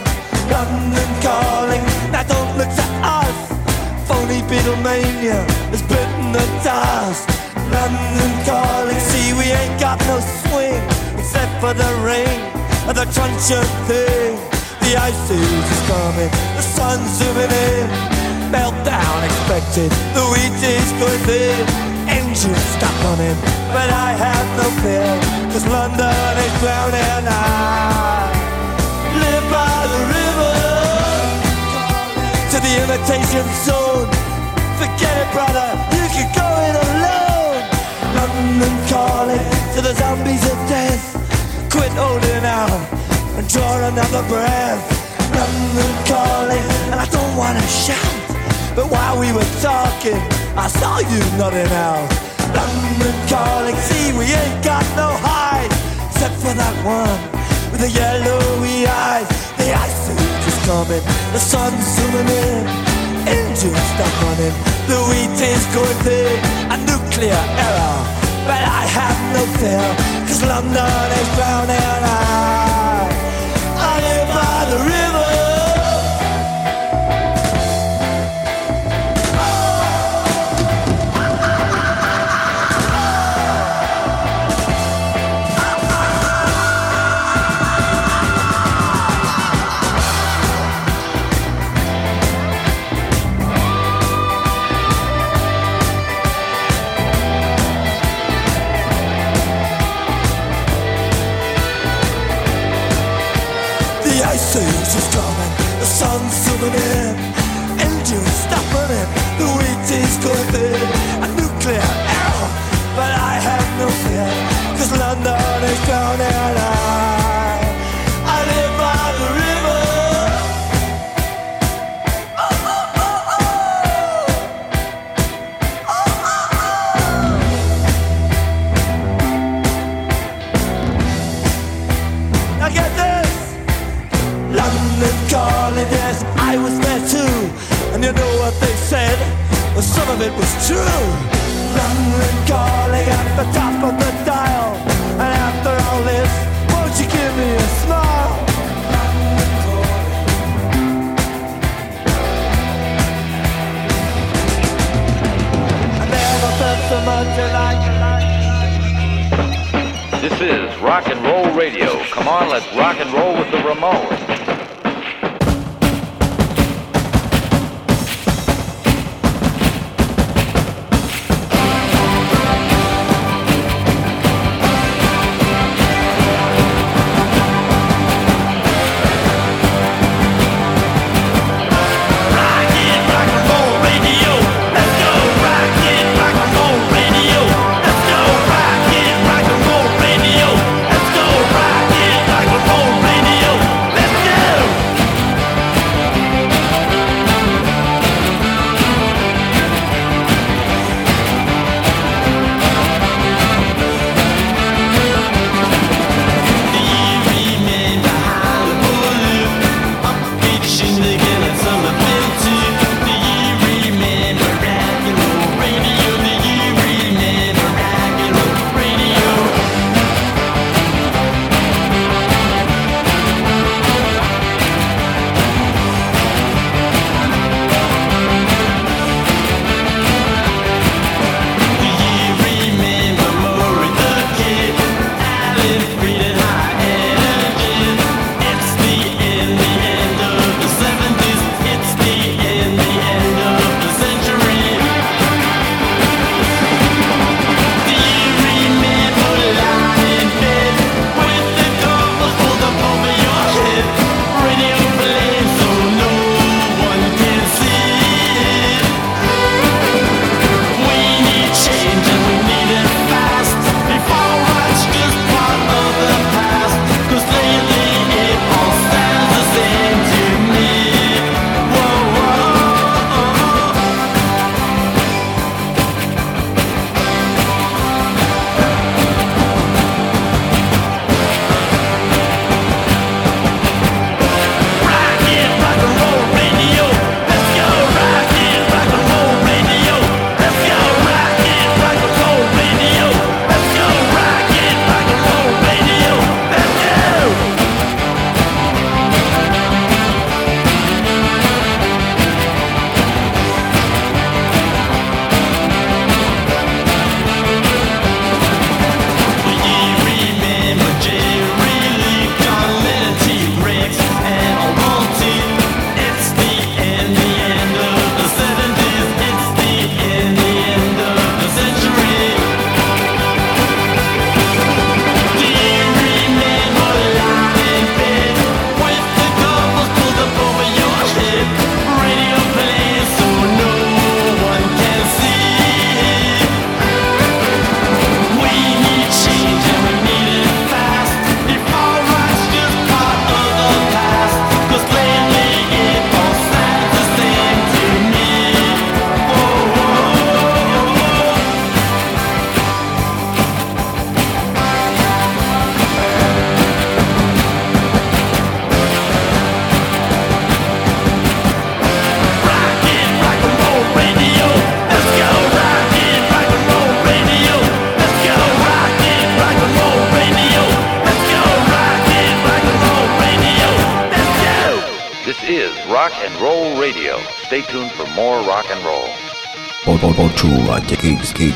London 0.51 1.09
calling, 1.23 1.79
now 2.11 2.23
don't 2.23 2.51
look 2.57 2.67
to 2.67 2.87
us. 2.99 3.37
Phony 4.03 4.43
Beatlemania 4.51 5.39
has 5.71 5.81
bitten 5.83 6.33
the 6.33 6.43
dust. 6.67 7.29
London 7.71 8.31
calling, 8.43 8.99
see 8.99 9.31
we 9.31 9.55
ain't 9.55 9.79
got 9.79 9.97
no 10.11 10.19
swing 10.19 10.83
except 11.17 11.61
for 11.61 11.73
the 11.73 11.91
rain 12.03 12.43
and 12.91 12.97
the 12.97 13.07
truncheon 13.07 13.63
thing. 13.87 14.35
The 14.83 14.99
ice 14.99 15.31
age 15.31 15.71
is 15.71 15.81
coming, 15.87 16.29
the 16.59 16.61
sun's 16.61 17.07
zooming 17.15 17.55
in. 17.55 17.87
Meltdown 18.51 19.23
expected, 19.23 19.91
the 20.11 20.27
wheat 20.27 20.59
is 20.59 20.91
going 20.99 21.23
thin 21.23 21.94
engine 22.07 22.55
stop 22.75 22.95
running, 23.03 23.37
but 23.73 23.89
I 23.89 24.13
have 24.17 24.47
no 24.59 24.67
fear, 24.81 25.07
cause 25.51 25.65
London 25.67 26.33
is 26.45 26.53
drowning. 26.61 27.25
I 27.27 28.29
live 29.23 29.45
by 29.49 29.77
the 29.93 30.01
river 30.15 30.55
to 32.51 32.57
the 32.61 32.73
imitation 32.83 33.45
zone. 33.65 34.09
Forget 34.79 35.15
it, 35.23 35.29
brother, 35.31 35.67
you 35.95 36.05
can 36.15 36.27
go 36.35 36.47
it 36.67 36.75
alone. 36.75 37.61
London 38.15 38.75
calling 38.91 39.45
to 39.75 39.79
the 39.81 39.93
zombies 39.95 40.43
of 40.51 40.57
death. 40.67 41.03
Quit 41.71 41.91
holding 41.93 42.45
out 42.45 42.81
and 43.37 43.47
draw 43.49 43.87
another 43.87 44.23
breath. 44.27 44.83
London 45.33 45.91
calling, 46.05 46.65
and 46.91 46.99
I 46.99 47.07
don't 47.11 47.35
wanna 47.35 47.65
shout. 47.67 48.13
But 48.75 48.91
while 48.91 49.19
we 49.19 49.31
were 49.31 49.49
talking, 49.61 50.19
I 50.57 50.67
saw 50.67 50.99
you 50.99 51.19
nodding 51.37 51.71
out. 51.75 52.07
London 52.55 53.15
calling, 53.27 53.75
see 53.75 54.13
we 54.13 54.23
ain't 54.23 54.63
got 54.63 54.85
no 54.95 55.11
hide, 55.19 55.71
except 56.07 56.35
for 56.39 56.53
that 56.55 56.75
one 56.87 57.19
with 57.71 57.81
the 57.81 57.91
yellowy 57.91 58.87
eyes. 58.87 59.27
The 59.59 59.75
ice 59.75 60.07
is 60.47 60.57
coming, 60.63 61.03
the 61.35 61.39
sun's 61.39 61.83
zooming 61.95 62.29
in, 62.31 62.63
engines 63.27 63.85
stop 63.93 64.13
running, 64.23 64.55
the 64.87 64.99
wheat 65.11 65.35
is 65.43 65.65
going 65.75 65.99
thick, 66.07 66.39
a 66.71 66.77
nuclear 66.87 67.43
error. 67.59 67.99
But 68.47 68.63
I 68.63 68.87
have 68.87 69.19
no 69.35 69.43
fear, 69.59 69.87
cause 70.27 70.41
London 70.41 71.11
is 71.19 71.29
drowning. 71.35 71.83
I, 71.83 72.64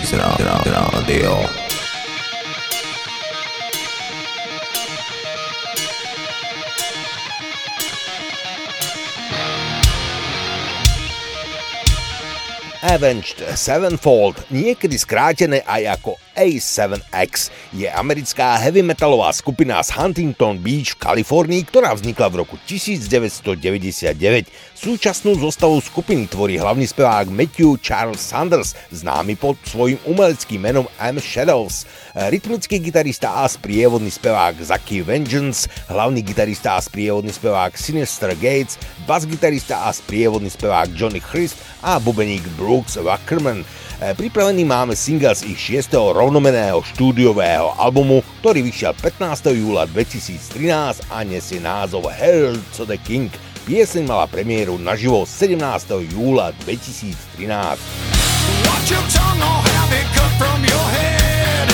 Kicks 0.09 0.17
Kicks 0.17 1.05
Radio. 1.05 1.69
Avenged 12.89 13.45
Sevenfold, 13.53 14.49
niekedy 14.49 14.97
skrátené 14.97 15.61
aj 15.61 16.01
ako 16.01 16.17
A7X, 16.33 17.53
je 17.75 17.85
americká 17.85 18.57
heavy 18.57 18.81
metalová 18.81 19.29
skupina 19.29 19.77
z 19.85 19.93
Huntington 19.93 20.57
Beach 20.57 20.95
v 20.95 20.97
Kalifornii, 20.97 21.61
ktorá 21.69 21.93
vznikla 21.93 22.33
v 22.33 22.35
roku 22.41 22.57
1999. 22.65 24.68
Súčasnú 24.79 25.35
zostavu 25.35 25.75
skupiny 25.83 26.31
tvorí 26.31 26.55
hlavný 26.55 26.87
spevák 26.87 27.27
Matthew 27.27 27.83
Charles 27.83 28.23
Sanders, 28.23 28.79
známy 28.95 29.35
pod 29.35 29.59
svojim 29.67 29.99
umeleckým 30.07 30.55
menom 30.55 30.87
M 30.95 31.19
Shadows, 31.19 31.83
rytmický 32.15 32.79
gitarista 32.79 33.43
a 33.43 33.51
sprievodný 33.51 34.07
spevák 34.07 34.55
Zaki 34.55 35.03
Vengeance, 35.03 35.67
hlavný 35.91 36.23
gitarista 36.23 36.79
a 36.79 36.83
sprievodný 36.83 37.27
spevák 37.27 37.75
Sinister 37.75 38.31
Gates, 38.39 38.79
bas-gitarista 39.03 39.83
a 39.83 39.91
sprievodný 39.91 40.47
spevák 40.47 40.95
Johnny 40.95 41.19
Christ 41.19 41.59
a 41.83 41.99
bubeník 41.99 42.47
Brooks 42.55 42.95
Wackerman. 43.03 43.67
Pripravený 43.99 44.63
máme 44.63 44.95
single 44.95 45.35
z 45.35 45.43
ich 45.43 45.59
6. 45.59 45.91
rovnomeného 45.91 46.79
štúdiového 46.95 47.75
albumu, 47.75 48.23
ktorý 48.39 48.63
vyšiel 48.63 48.95
15. 48.95 49.59
júla 49.59 49.91
2013 49.91 51.03
a 51.11 51.27
nesie 51.27 51.59
názov 51.59 52.07
Hail 52.07 52.55
to 52.71 52.87
the 52.87 52.95
King. 53.03 53.27
Pieseň 53.69 54.09
mala 54.09 54.25
premiéru 54.25 54.81
naživo 54.81 55.29
17. 55.29 55.61
júla 56.09 56.49
2013. 56.65 57.77
Watch 58.65 58.89
your 58.89 59.05
tongue 59.13 59.37
or 59.45 59.61
have 59.61 59.93
it 59.93 60.09
cut 60.09 60.33
from 60.41 60.57
your 60.65 60.85
head. 60.97 61.69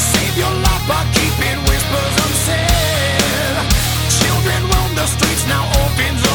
Save 0.00 0.40
your 0.40 0.54
life 0.64 0.84
by 0.88 1.04
keeping 1.12 1.60
whispers 1.68 2.16
unsaid. 2.16 3.56
Children 4.08 4.60
roam 4.72 4.90
the 4.96 5.04
streets 5.04 5.44
now, 5.52 5.68
orphans 5.84 6.31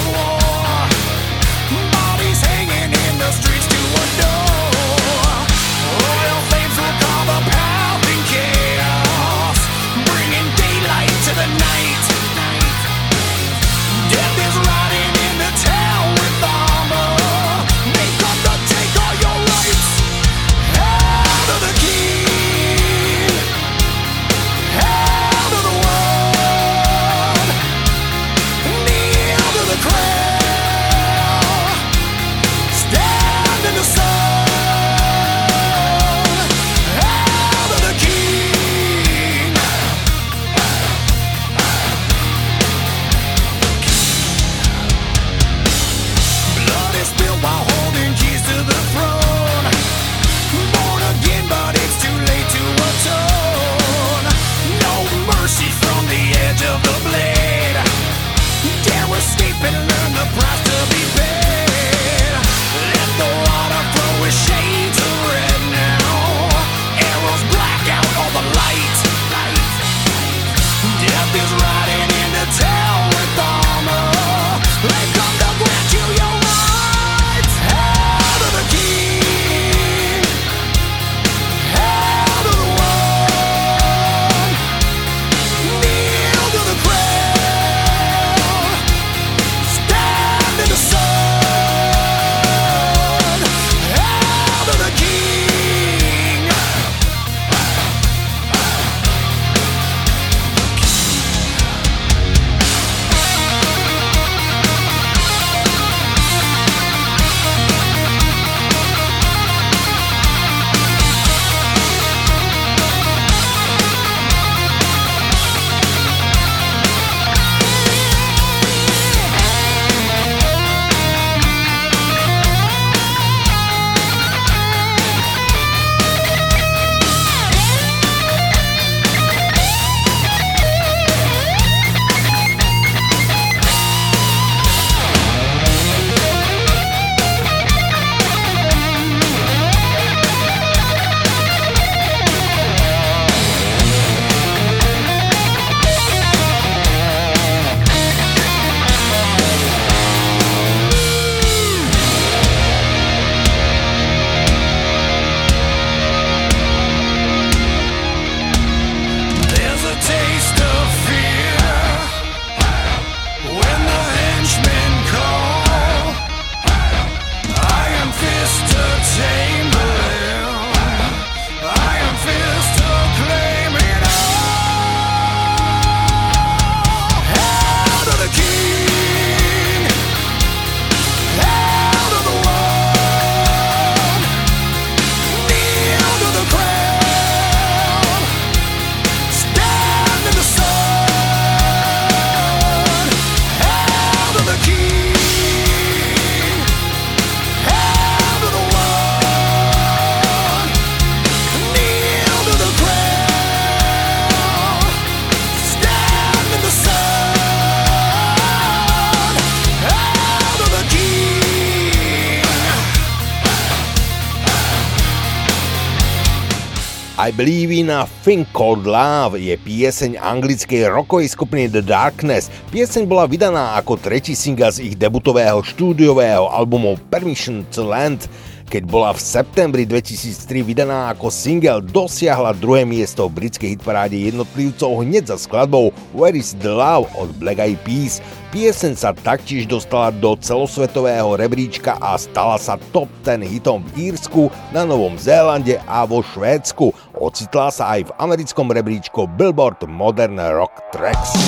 I 217.37 217.45
Believe 217.45 217.85
in 217.85 217.93
a 217.93 218.09
Thing 218.25 218.49
Called 218.49 218.89
Love 218.89 219.37
je 219.37 219.53
pieseň 219.61 220.17
anglickej 220.17 220.89
rockovej 220.89 221.29
skupiny 221.37 221.69
The 221.69 221.85
Darkness. 221.85 222.49
Pieseň 222.73 223.05
bola 223.05 223.29
vydaná 223.29 223.77
ako 223.77 223.93
tretí 224.01 224.33
single 224.33 224.73
z 224.73 224.89
ich 224.89 224.97
debutového 224.97 225.61
štúdiového 225.61 226.49
albumu 226.49 226.97
Permission 227.13 227.61
to 227.69 227.85
Land. 227.85 228.25
Keď 228.67 228.83
bola 228.83 229.15
v 229.15 229.23
septembri 229.23 229.87
2003 229.87 230.59
vydaná 230.59 231.07
ako 231.15 231.31
single, 231.31 231.79
dosiahla 231.79 232.51
druhé 232.51 232.83
miesto 232.83 233.23
v 233.31 233.39
britskej 233.39 233.79
hitparáde 233.79 234.19
jednotlivcov 234.19 235.07
hneď 235.07 235.31
za 235.31 235.39
skladbou 235.39 235.95
Where 236.11 236.35
is 236.35 236.51
the 236.59 236.75
Love 236.75 237.07
od 237.15 237.31
Black 237.39 237.63
Eyed 237.63 237.79
Peas. 237.87 238.19
Piesen 238.51 238.99
sa 238.99 239.15
taktiež 239.15 239.71
dostala 239.71 240.11
do 240.11 240.35
celosvetového 240.35 241.39
rebríčka 241.39 241.95
a 242.03 242.19
stala 242.19 242.59
sa 242.59 242.75
top 242.91 243.07
10 243.23 243.47
hitom 243.47 243.87
v 243.95 244.11
Írsku, 244.11 244.51
na 244.75 244.83
Novom 244.83 245.15
Zélande 245.15 245.79
a 245.87 246.03
vo 246.03 246.19
Švédsku. 246.19 246.91
Ocitla 247.15 247.71
sa 247.71 247.95
aj 247.95 248.11
v 248.11 248.15
americkom 248.19 248.67
rebríčku 248.67 249.31
Billboard 249.39 249.87
Modern 249.87 250.35
Rock 250.43 250.75
Tracks. 250.91 251.39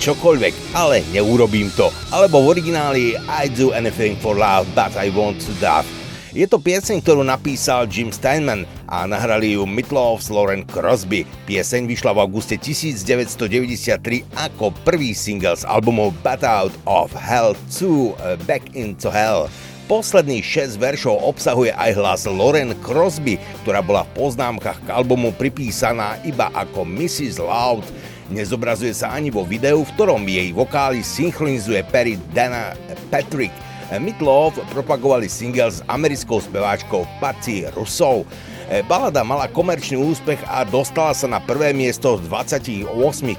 Čokoľvek, 0.00 0.72
ale 0.72 1.04
neurobím 1.12 1.68
to. 1.76 1.92
Alebo 2.08 2.40
v 2.40 2.56
origináli 2.56 3.04
I 3.28 3.52
do 3.52 3.76
anything 3.76 4.16
for 4.16 4.32
love, 4.32 4.64
but 4.72 4.96
I 4.96 5.12
want 5.12 5.44
to 5.44 5.52
die. 5.60 5.84
Je 6.30 6.46
to 6.46 6.62
pieseň, 6.62 7.02
ktorú 7.02 7.26
napísal 7.26 7.90
Jim 7.90 8.14
Steinman 8.14 8.62
a 8.86 9.02
nahrali 9.02 9.58
ju 9.58 9.66
Meatloaf 9.66 10.22
s 10.22 10.30
Lauren 10.30 10.62
Crosby. 10.62 11.26
Pieseň 11.50 11.90
vyšla 11.90 12.14
v 12.14 12.22
auguste 12.22 12.54
1993 12.54 14.30
ako 14.38 14.70
prvý 14.86 15.10
single 15.10 15.58
z 15.58 15.66
albumu 15.66 16.14
Bat 16.22 16.46
Out 16.46 16.74
of 16.86 17.10
Hell 17.18 17.58
2 17.74 17.82
uh, 17.82 18.38
Back 18.46 18.78
into 18.78 19.10
Hell. 19.10 19.50
Posledných 19.90 20.46
6 20.46 20.78
veršov 20.78 21.18
obsahuje 21.18 21.74
aj 21.74 21.98
hlas 21.98 22.22
Lauren 22.30 22.78
Crosby, 22.78 23.34
ktorá 23.66 23.82
bola 23.82 24.06
v 24.06 24.22
poznámkach 24.22 24.86
k 24.86 24.94
albumu 24.94 25.34
pripísaná 25.34 26.14
iba 26.22 26.46
ako 26.54 26.86
Mrs. 26.86 27.42
Loud. 27.42 27.82
Nezobrazuje 28.30 28.94
sa 28.94 29.10
ani 29.10 29.26
vo 29.34 29.42
videu, 29.42 29.82
v 29.82 29.92
ktorom 29.98 30.22
jej 30.22 30.54
vokály 30.54 31.02
synchronizuje 31.02 31.82
Perry 31.90 32.14
Dana 32.30 32.78
Patrick. 33.10 33.50
Meatloaf 33.90 34.54
propagovali 34.70 35.26
single 35.26 35.66
s 35.66 35.82
americkou 35.90 36.38
speváčkou 36.38 37.10
Patsy 37.18 37.66
Russou. 37.74 38.22
E, 38.70 38.86
Balada 38.86 39.26
mala 39.26 39.50
komerčný 39.50 39.98
úspech 39.98 40.38
a 40.46 40.62
dostala 40.62 41.10
sa 41.10 41.26
na 41.26 41.42
prvé 41.42 41.74
miesto 41.74 42.14
v 42.14 42.30
28 42.30 42.86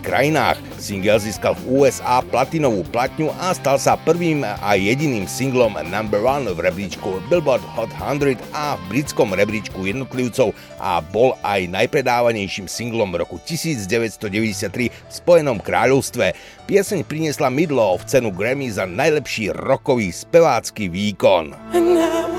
krajinách. 0.03 0.59
Single 0.75 1.23
získal 1.23 1.55
v 1.55 1.87
USA 1.87 2.19
platinovú 2.19 2.83
platňu 2.91 3.31
a 3.39 3.55
stal 3.55 3.79
sa 3.79 3.95
prvým 3.95 4.43
a 4.43 4.75
jediným 4.75 5.23
singlom 5.31 5.79
number 5.87 6.19
one 6.19 6.51
v 6.51 6.59
rebríčku 6.59 7.23
Billboard 7.31 7.63
Hot 7.79 7.87
100 7.95 8.43
a 8.51 8.75
v 8.75 8.81
britskom 8.91 9.31
rebríčku 9.31 9.79
jednotlivcov 9.87 10.51
a 10.83 10.99
bol 10.99 11.39
aj 11.47 11.63
najpredávanejším 11.79 12.67
singlom 12.67 13.15
roku 13.15 13.39
1993 13.47 14.91
v 14.91 15.11
Spojenom 15.15 15.63
kráľovstve. 15.63 16.35
Pieseň 16.67 17.07
priniesla 17.07 17.47
Midlov 17.47 18.03
cenu 18.03 18.35
Grammy 18.35 18.67
za 18.67 18.83
najlepší 18.83 19.55
rokový 19.55 20.11
spevácky 20.11 20.91
výkon. 20.91 21.55
And 21.71 21.95
I 21.95 22.30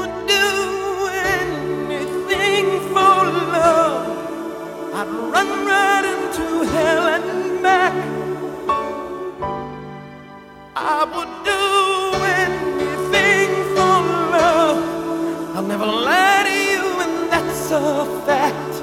a 17.73 18.05
fact. 18.27 18.83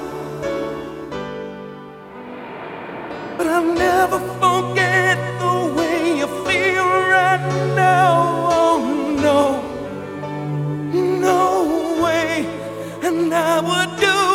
But 3.38 3.48
I'll 3.48 3.74
never 3.74 4.20
forget 4.42 5.18
the 5.40 5.74
way 5.78 6.18
you 6.18 6.28
feel 6.46 6.86
right 6.86 7.76
now. 7.76 8.48
Oh 8.52 8.80
no, 9.26 9.62
no 11.20 12.02
way. 12.04 12.48
And 13.04 13.32
I 13.34 13.60
would 13.62 14.00
do. 14.00 14.29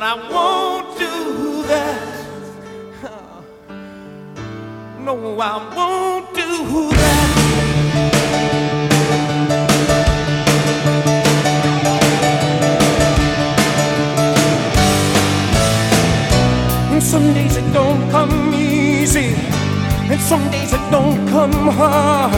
but 0.00 0.06
I 0.06 0.14
won't 0.32 0.98
do 0.98 1.62
that. 1.68 2.00
No, 5.04 5.14
I 5.40 5.42
won't 5.76 6.34
do 6.34 6.90
that. 7.00 7.28
And 16.92 17.02
some 17.02 17.34
days 17.34 17.56
it 17.56 17.72
don't 17.72 18.10
come 18.10 18.54
easy, 18.54 19.34
and 20.10 20.20
some 20.20 20.50
days 20.50 20.72
it 20.72 20.90
don't 20.90 21.28
come 21.28 21.52
hard. 21.78 22.32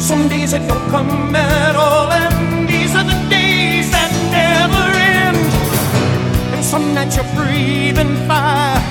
Some 0.00 0.28
days 0.28 0.52
it 0.52 0.66
don't 0.68 0.90
come 0.90 1.34
at 1.36 1.76
all, 1.76 2.10
and 2.10 2.68
these 2.68 2.94
are 2.96 3.04
the 3.04 3.14
days. 3.28 3.33
Some 6.74 6.92
nights 6.92 7.14
you're 7.14 7.34
breathing 7.36 8.16
fire, 8.26 8.82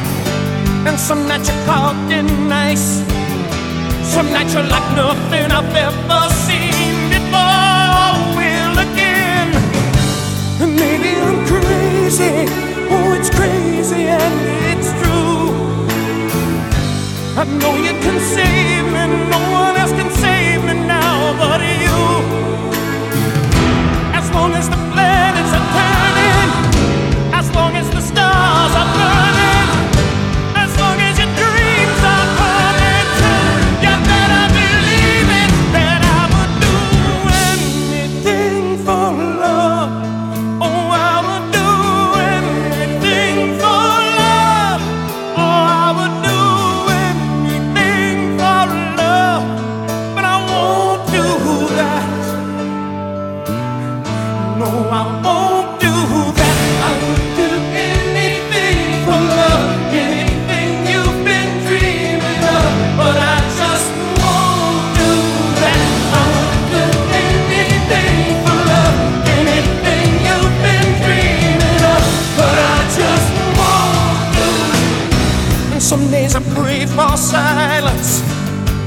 and 0.87 0.97
some 0.97 1.27
nights 1.27 1.49
you're 1.49 1.65
caught 1.65 1.97
in 2.09 2.49
ice. 2.49 3.03
Some 4.13 4.31
nights 4.31 4.53
you're 4.53 4.63
like 4.63 4.87
nothing 4.95 5.51
I've 5.51 5.75
ever 5.75 6.23
seen 6.47 6.95
before. 7.11 8.15
Will 8.39 8.77
again, 8.87 9.49
and 10.61 10.71
maybe 10.79 11.11
I'm 11.27 11.45
crazy. 11.45 12.47
Oh, 12.89 13.17
it's 13.19 13.29
crazy 13.29 14.07
and 14.07 14.35
it's 14.71 14.89
true. 15.01 15.51
I 17.35 17.43
know 17.59 17.75
you 17.83 17.93
can 17.99 18.17
save 18.33 18.85
me, 18.95 19.03
no 19.29 19.39
one 19.51 19.75
else 19.75 19.91
can. 19.91 20.02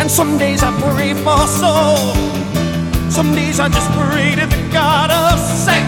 And 0.06 0.12
some 0.12 0.38
days 0.38 0.62
I 0.62 0.70
pray 0.78 1.14
for 1.14 1.36
soul. 1.48 2.14
Some 3.10 3.34
days 3.34 3.58
I 3.58 3.68
just 3.68 3.90
pray 3.90 4.36
to 4.36 4.46
the 4.46 4.68
God 4.72 5.10
of 5.10 5.36
sex. 5.40 5.85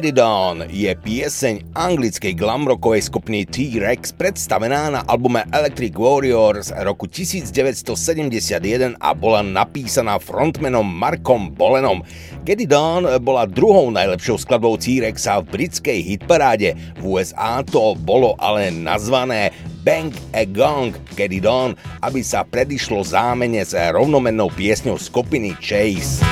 Get 0.00 0.16
It 0.16 0.24
On 0.24 0.64
je 0.64 0.88
pieseň 0.96 1.76
anglickej 1.76 2.32
glamrockovej 2.32 3.12
skupiny 3.12 3.44
T-Rex 3.44 4.16
predstavená 4.16 4.88
na 4.88 5.04
albume 5.04 5.44
Electric 5.52 5.92
Warriors 5.92 6.72
roku 6.72 7.04
1971 7.04 8.96
a 8.96 9.10
bola 9.12 9.44
napísaná 9.44 10.16
frontmanom 10.16 10.88
Markom 10.88 11.52
Bolenom. 11.52 12.00
Get 12.48 12.64
It 12.64 12.72
On 12.72 13.04
bola 13.20 13.44
druhou 13.44 13.92
najlepšou 13.92 14.40
skladbou 14.40 14.80
T-Rexa 14.80 15.44
v 15.44 15.68
britskej 15.68 16.00
hitparáde. 16.00 16.80
V 16.96 17.20
USA 17.20 17.60
to 17.60 17.92
bolo 18.00 18.40
ale 18.40 18.72
nazvané 18.72 19.52
Bang 19.84 20.16
a 20.32 20.48
Gong 20.48 20.96
Get 21.12 21.28
It 21.28 21.44
On, 21.44 21.76
aby 22.00 22.24
sa 22.24 22.40
predišlo 22.48 23.04
zámene 23.04 23.60
s 23.60 23.76
rovnomennou 23.76 24.48
piesňou 24.48 24.96
skupiny 24.96 25.52
Chase. 25.60 26.29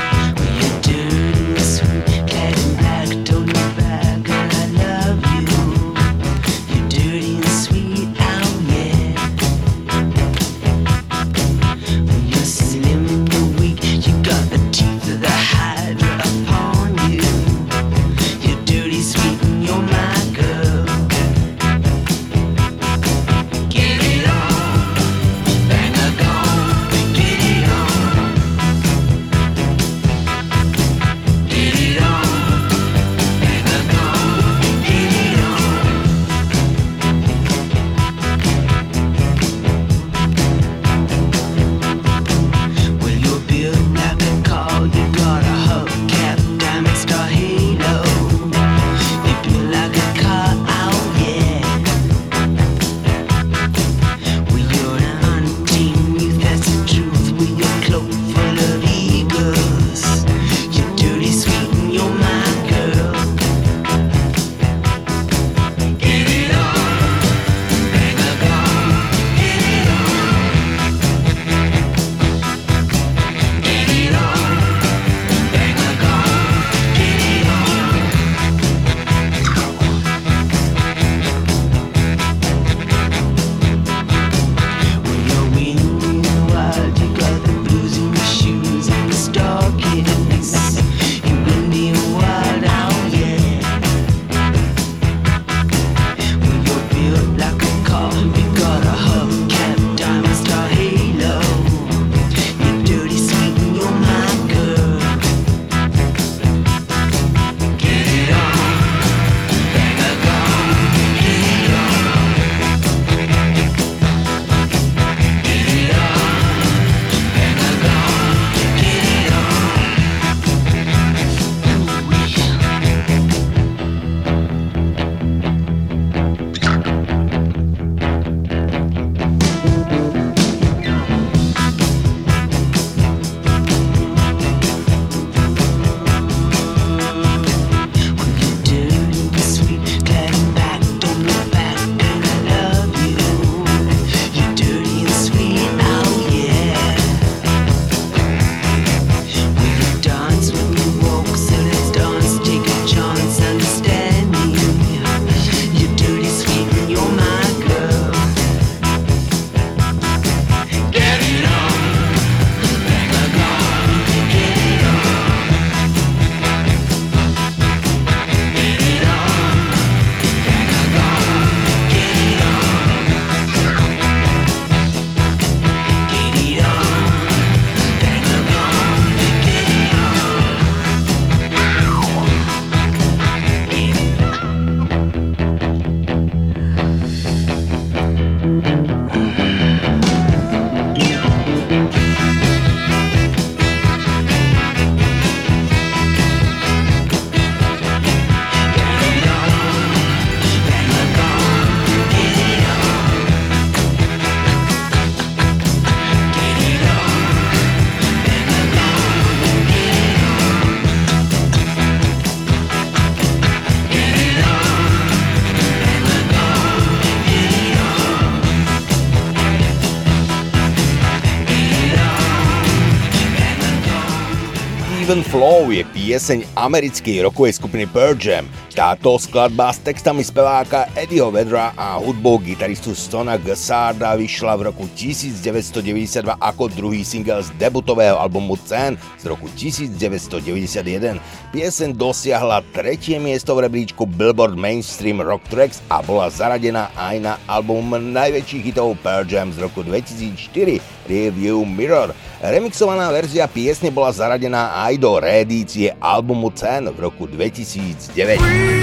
Pieseň 226.19 226.51
americkej 226.59 227.31
rokovej 227.31 227.63
skupiny 227.63 227.87
Pearl 227.87 228.19
Jam. 228.19 228.43
Táto 228.75 229.15
skladba 229.23 229.71
s 229.71 229.79
textami 229.79 230.27
speváka 230.27 230.91
Eddieho 230.99 231.31
Vedra 231.31 231.71
a 231.79 231.95
hudbou 231.95 232.43
gitaristu 232.43 232.91
Stona 232.91 233.39
Gassarda 233.39 234.19
vyšla 234.19 234.59
v 234.59 234.67
roku 234.67 234.91
1992 234.99 236.27
ako 236.43 236.75
druhý 236.75 237.07
single 237.07 237.39
z 237.39 237.55
debutového 237.55 238.19
albumu 238.19 238.59
Cen 238.67 238.99
z 239.15 239.31
roku 239.31 239.47
1991. 239.55 241.23
Pieseň 241.55 241.95
dosiahla 241.95 242.67
tretie 242.75 243.23
miesto 243.23 243.55
v 243.55 243.71
rebríčku 243.71 244.03
Billboard 244.03 244.59
Mainstream 244.59 245.23
Rock 245.23 245.47
Tracks 245.47 245.79
a 245.87 246.03
bola 246.03 246.35
zaradená 246.35 246.91
aj 246.99 247.15
na 247.23 247.39
album 247.47 247.95
najväčších 247.95 248.75
hitov 248.75 248.99
Pearl 249.07 249.23
Jam 249.23 249.55
z 249.55 249.63
roku 249.63 249.87
2004 249.87 250.83
Review 251.07 251.63
Mirror. 251.63 252.11
Remixovaná 252.39 253.11
verzia 253.11 253.51
piesne 253.51 253.91
bola 253.91 254.15
zaradená 254.15 254.79
aj 254.87 254.95
do 255.03 255.19
reedície 255.19 255.91
albumu 255.99 256.55
Cen 256.55 256.87
v 256.87 256.99
roku 257.03 257.27
2009. 257.27 258.79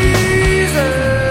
the 0.76 1.25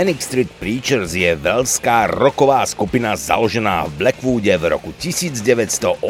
Manic 0.00 0.24
Street 0.24 0.48
Preachers 0.56 1.12
je 1.12 1.28
velská 1.36 2.08
roková 2.08 2.64
skupina 2.64 3.12
založená 3.20 3.84
v 3.84 4.00
Blackwoode 4.00 4.48
v 4.48 4.64
roku 4.72 4.96
1986. 4.96 6.00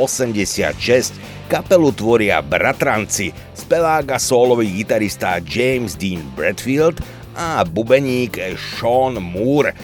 Kapelu 1.51 1.91
tvoria 1.91 2.39
bratranci, 2.39 3.35
spevák 3.35 4.15
a 4.15 4.19
solový 4.23 4.71
gitarista 4.71 5.43
James 5.43 5.99
Dean 5.99 6.23
Bradfield 6.39 7.03
a 7.35 7.67
bubeník 7.67 8.39
Sean 8.55 9.19
Moore 9.19 9.75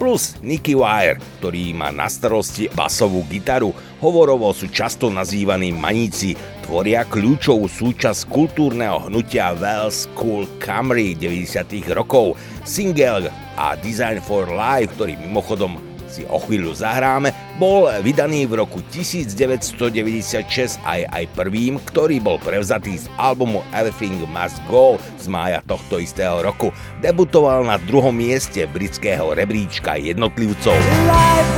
plus 0.00 0.40
Nicky 0.40 0.72
Wire, 0.72 1.20
ktorý 1.44 1.76
má 1.76 1.92
na 1.92 2.08
starosti 2.08 2.72
basovú 2.72 3.28
gitaru. 3.28 3.76
Hovorovo 4.00 4.56
sú 4.56 4.72
často 4.72 5.12
nazývaní 5.12 5.68
maníci, 5.76 6.32
tvoria 6.64 7.04
kľúčovú 7.04 7.68
súčasť 7.68 8.24
kultúrneho 8.24 9.12
hnutia 9.12 9.52
Wells 9.52 10.08
School 10.08 10.48
Camry 10.56 11.12
90. 11.12 11.92
rokov. 11.92 12.40
Single 12.64 13.28
a 13.60 13.76
Design 13.76 14.24
for 14.24 14.48
Life, 14.48 14.96
ktorý 14.96 15.20
mimochodom 15.20 15.76
si 16.10 16.26
o 16.26 16.42
chvíľu 16.42 16.74
zahráme, 16.74 17.30
bol 17.60 17.86
vydaný 18.02 18.48
v 18.50 18.58
roku 18.64 18.82
1996 18.90 20.82
aj 20.82 21.00
aj 21.06 21.24
prvým, 21.38 21.78
ktorý 21.86 22.18
bol 22.18 22.40
prevzatý 22.42 22.98
z 22.98 23.06
albumu 23.14 23.62
Everything 23.70 24.18
Must 24.26 24.58
Go 24.66 24.98
z 25.20 25.30
mája 25.30 25.62
tohto 25.68 26.02
istého 26.02 26.42
roku. 26.42 26.74
Debutoval 26.98 27.62
na 27.62 27.78
druhom 27.78 28.16
mieste 28.16 28.66
britského 28.66 29.36
rebríčka 29.38 29.94
jednotlivcov. 30.00 30.74
Life 31.06 31.50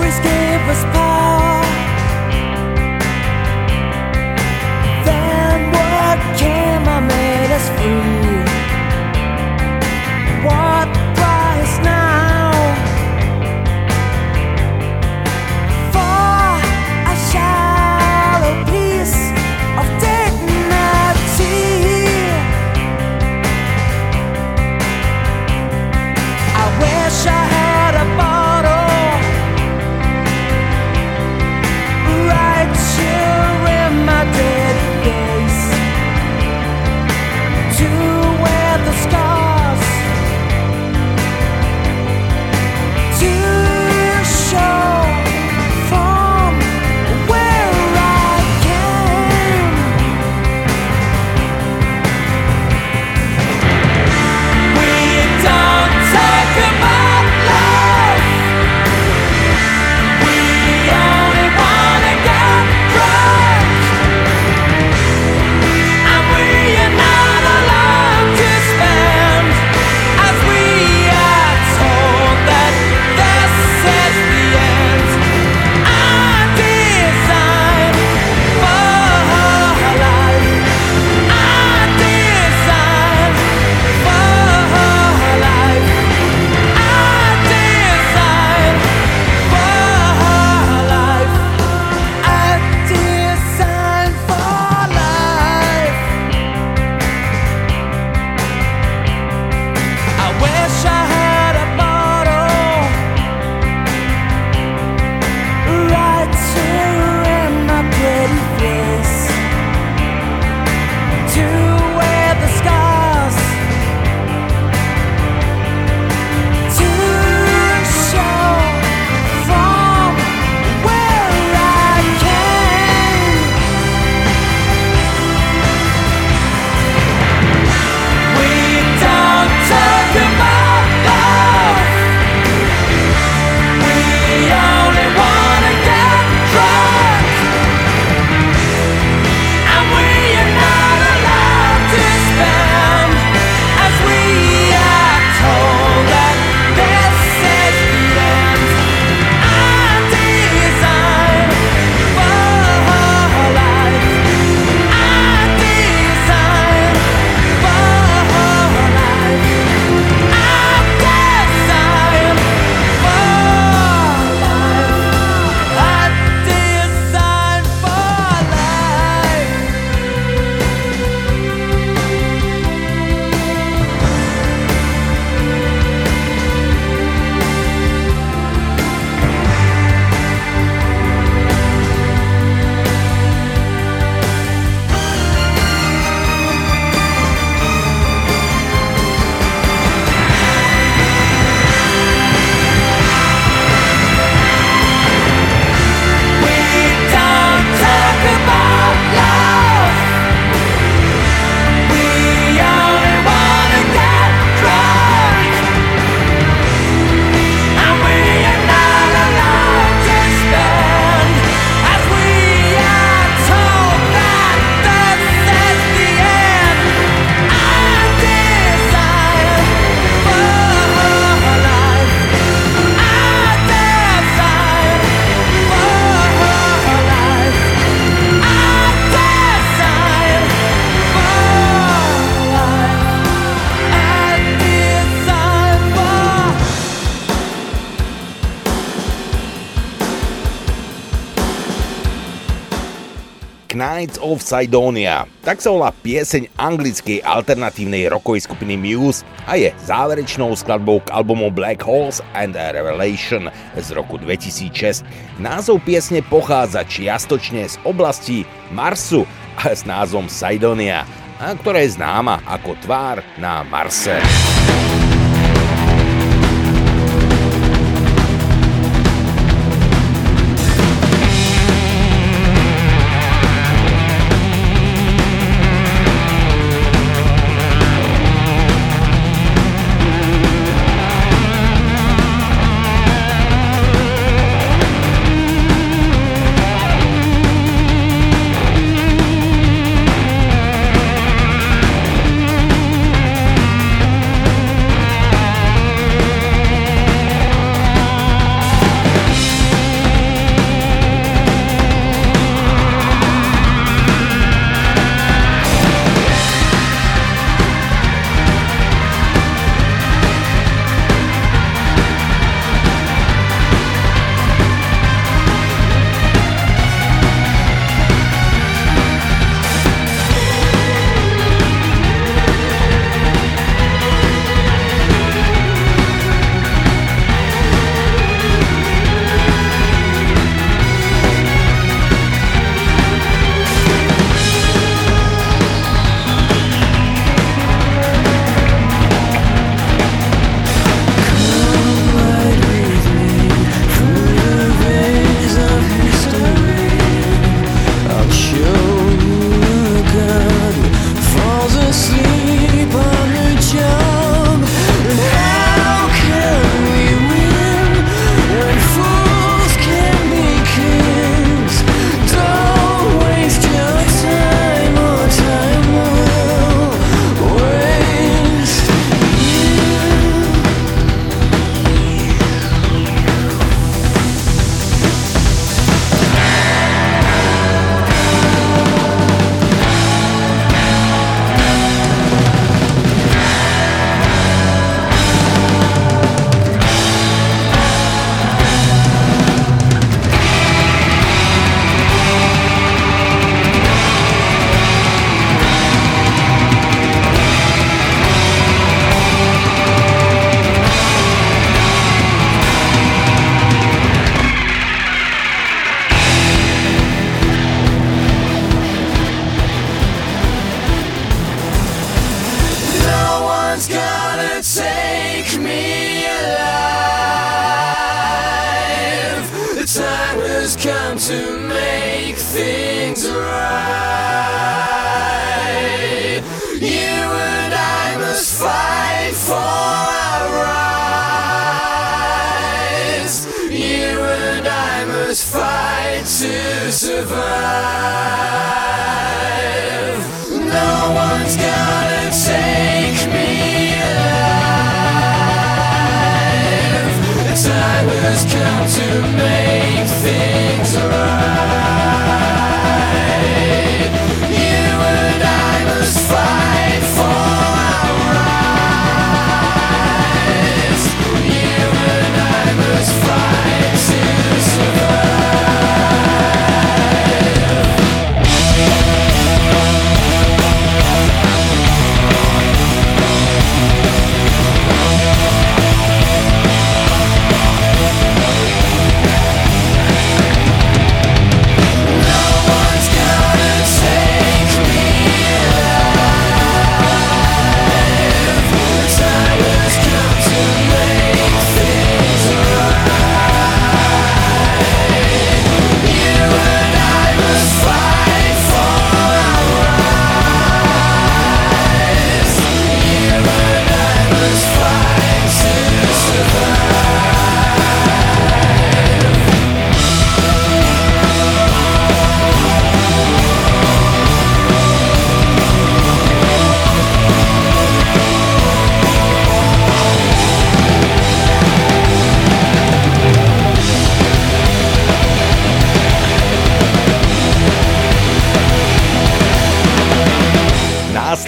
Knights 243.75 244.21
of 244.23 244.41
Sidonia. 244.41 245.29
Tak 245.43 245.59
sa 245.59 245.73
volá 245.73 245.91
pieseň 245.91 246.53
anglickej 246.57 247.25
alternatívnej 247.27 248.07
rokovej 248.09 248.47
skupiny 248.47 248.79
Muse 248.79 249.27
a 249.45 249.59
je 249.59 249.75
záverečnou 249.85 250.55
skladbou 250.55 251.03
k 251.03 251.13
albumu 251.13 251.51
Black 251.51 251.83
Holes 251.83 252.23
and 252.37 252.55
a 252.55 252.71
Revelation 252.71 253.51
z 253.75 253.89
roku 253.93 254.17
2006. 254.21 255.03
Názov 255.43 255.83
piesne 255.83 256.23
pochádza 256.23 256.87
čiastočne 256.87 257.67
z 257.67 257.77
oblasti 257.83 258.47
Marsu 258.71 259.27
a 259.59 259.75
s 259.75 259.83
názvom 259.85 260.31
Sidonia, 260.31 261.05
a 261.43 261.53
ktorá 261.59 261.83
je 261.83 261.99
známa 261.99 262.41
ako 262.47 262.79
tvár 262.81 263.21
na 263.37 263.67
Marse. 263.67 264.23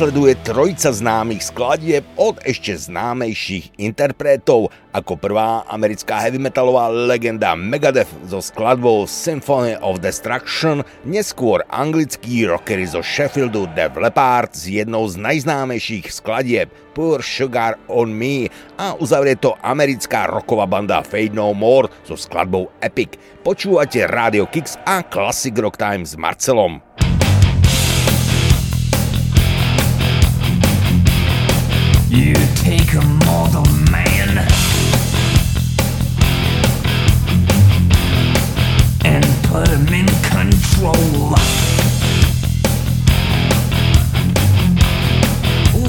Nasleduje 0.05 0.37
trojica 0.45 0.93
známych 0.93 1.41
skladieb 1.49 2.05
od 2.21 2.37
ešte 2.45 2.77
známejších 2.77 3.81
interpretov, 3.81 4.69
ako 4.93 5.17
prvá 5.17 5.65
americká 5.65 6.21
heavy 6.21 6.37
metalová 6.37 6.93
legenda 6.93 7.57
Megadeth 7.57 8.13
so 8.29 8.45
skladbou 8.45 9.09
Symphony 9.09 9.81
of 9.81 10.05
Destruction, 10.05 10.85
neskôr 11.09 11.65
anglický 11.73 12.45
rockery 12.45 12.85
zo 12.85 13.01
Sheffieldu 13.01 13.65
Def 13.73 13.97
Leppard 13.97 14.53
s 14.53 14.69
jednou 14.69 15.09
z 15.09 15.17
najznámejších 15.25 16.13
skladieb 16.13 16.69
Poor 16.93 17.25
Sugar 17.25 17.81
on 17.89 18.13
Me 18.13 18.53
a 18.77 18.93
uzavrie 19.01 19.41
to 19.41 19.57
americká 19.65 20.29
rocková 20.29 20.69
banda 20.69 21.01
Fade 21.01 21.33
No 21.33 21.57
More 21.57 21.89
so 22.05 22.13
skladbou 22.13 22.69
Epic. 22.85 23.17
Počúvate 23.41 24.05
Radio 24.05 24.45
Kicks 24.53 24.77
a 24.85 25.01
Classic 25.01 25.57
Rock 25.57 25.81
Time 25.81 26.05
s 26.05 26.13
Marcelom. 26.13 27.04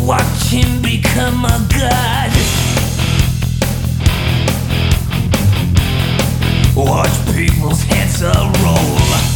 Watch 0.06 0.50
him 0.50 0.82
become 0.84 1.46
a 1.46 1.68
god. 1.74 2.32
Watch 6.76 7.36
people's 7.36 7.82
heads. 7.84 8.22
Roll. 8.22 9.35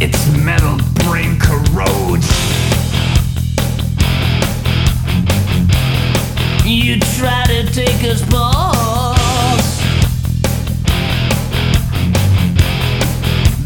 Its 0.00 0.28
metal 0.44 0.78
brain 1.04 1.36
corrodes. 1.40 2.28
You 6.64 7.00
try 7.18 7.44
to 7.48 7.66
take 7.72 8.04
us 8.04 8.22
balls 8.30 9.18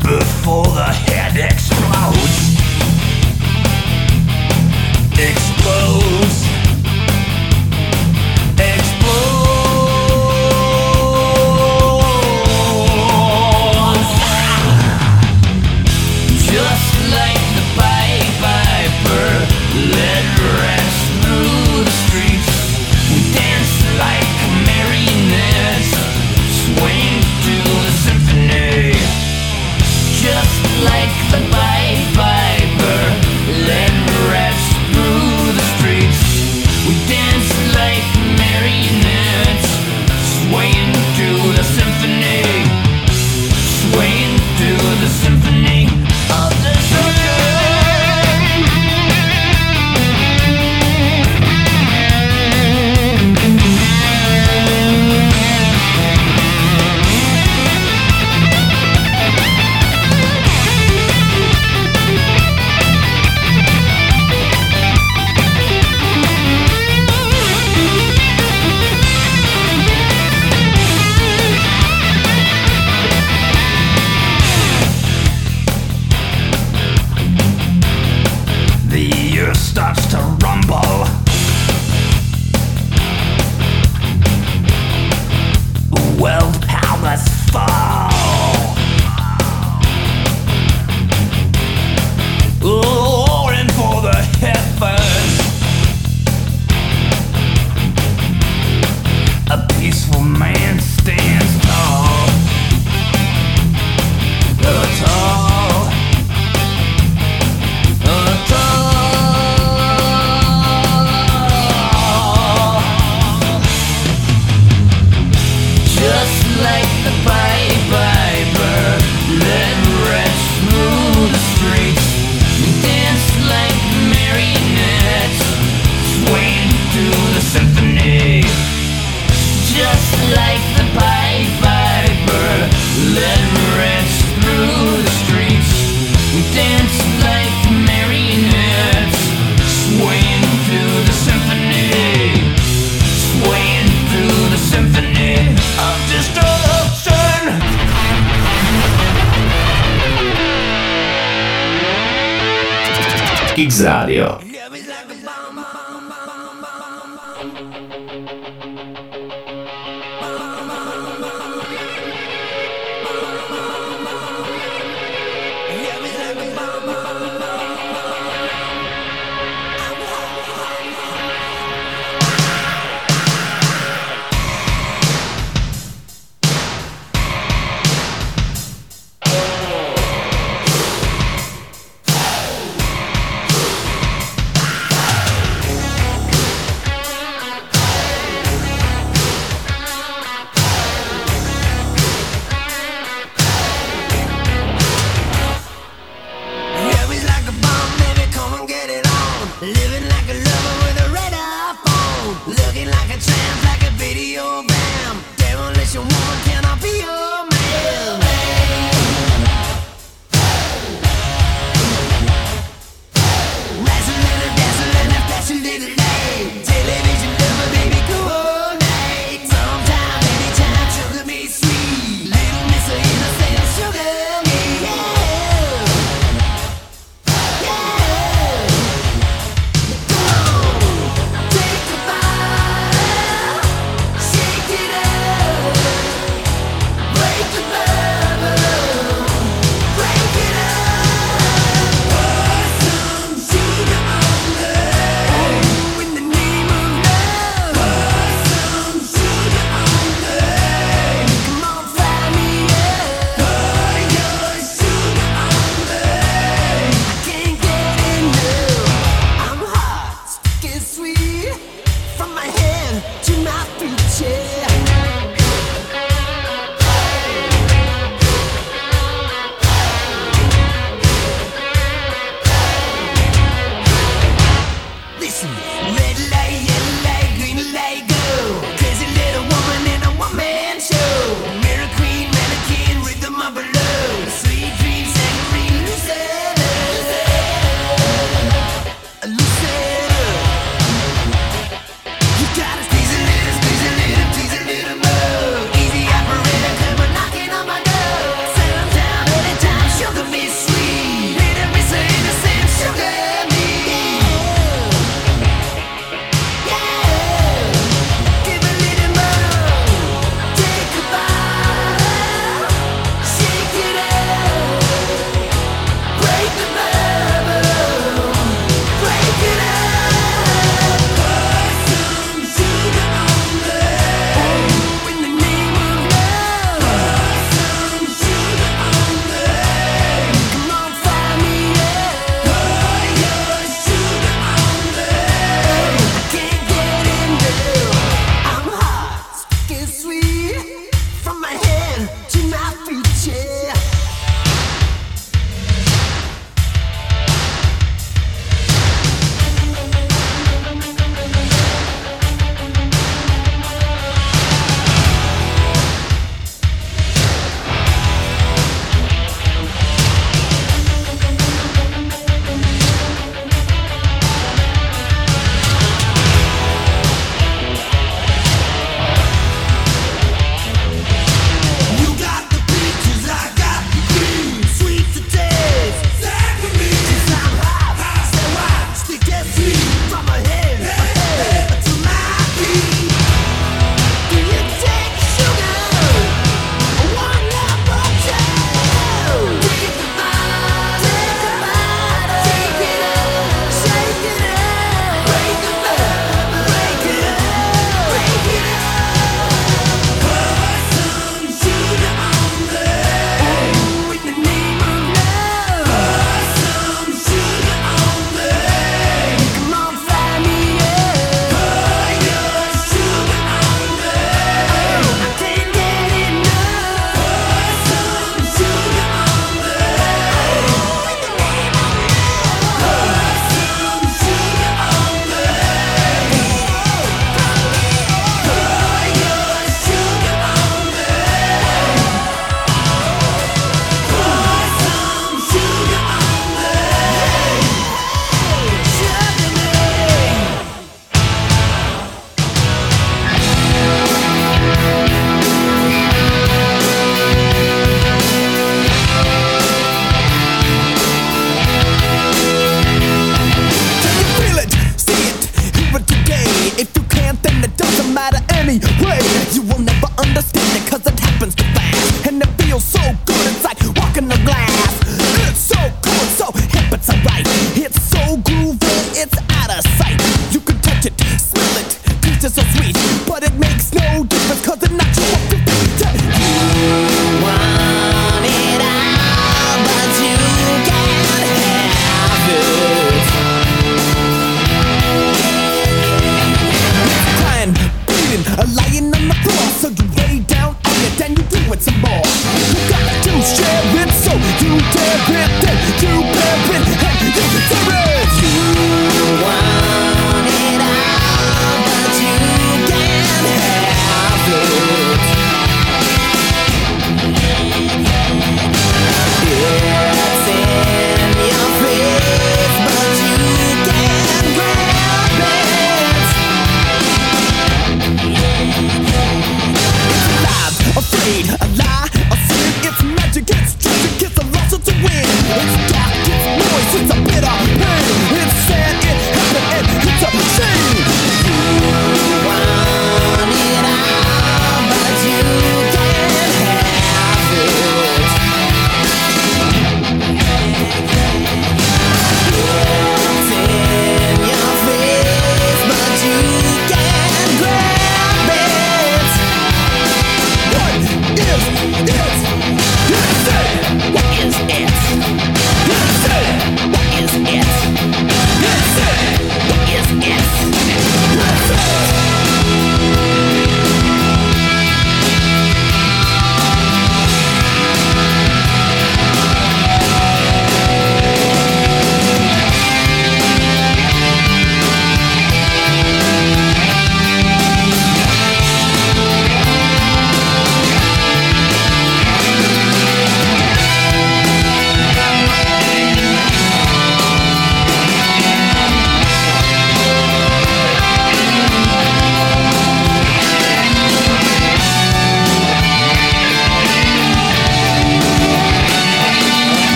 before 0.00 0.64
the 0.64 0.90
head 0.90 1.36
explodes. 1.36 2.56
Explodes. 5.18 6.41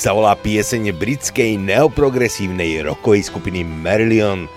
Sa 0.00 0.16
volá 0.16 0.32
pieseň 0.32 0.96
britskej 0.96 1.60
neoprogresívnej 1.60 2.80
rockovej 2.88 3.28
skupiny 3.28 3.68
Marillion. 3.68 4.48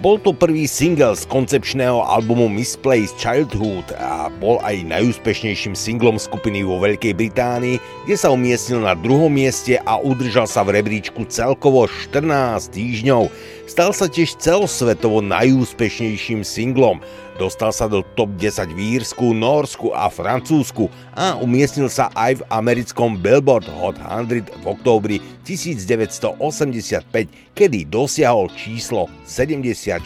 Bol 0.00 0.16
to 0.16 0.32
prvý 0.32 0.64
single 0.64 1.12
z 1.12 1.28
koncepčného 1.28 2.00
albumu 2.00 2.48
Misplaced 2.48 3.12
Childhood 3.20 3.92
a 4.00 4.32
bol 4.40 4.56
aj 4.64 4.80
najúspešnejším 4.88 5.76
singlom 5.76 6.16
skupiny 6.16 6.64
vo 6.64 6.80
Veľkej 6.80 7.12
Británii, 7.12 7.76
kde 8.08 8.16
sa 8.16 8.32
umiestnil 8.32 8.80
na 8.80 8.96
druhom 8.96 9.28
mieste 9.28 9.76
a 9.84 10.00
udržal 10.00 10.48
sa 10.48 10.64
v 10.64 10.80
rebríčku 10.80 11.28
celkovo 11.28 11.84
14 11.84 12.72
týždňov. 12.72 13.28
Stal 13.70 13.94
sa 13.94 14.10
tiež 14.10 14.34
celosvetovo 14.42 15.22
najúspešnejším 15.22 16.42
singlom. 16.42 16.98
Dostal 17.38 17.70
sa 17.70 17.86
do 17.86 18.02
top 18.18 18.34
10 18.34 18.66
v 18.74 18.98
Írsku, 18.98 19.30
Norsku 19.30 19.94
a 19.94 20.10
Francúzsku 20.10 20.90
a 21.14 21.38
umiestnil 21.38 21.86
sa 21.86 22.10
aj 22.18 22.42
v 22.42 22.46
americkom 22.50 23.14
Billboard 23.22 23.70
Hot 23.78 23.94
100 23.94 24.50
v 24.50 24.64
októbri 24.66 25.22
1985, 25.46 27.30
kedy 27.54 27.86
dosiahol 27.86 28.50
číslo 28.58 29.06
74. 29.22 30.02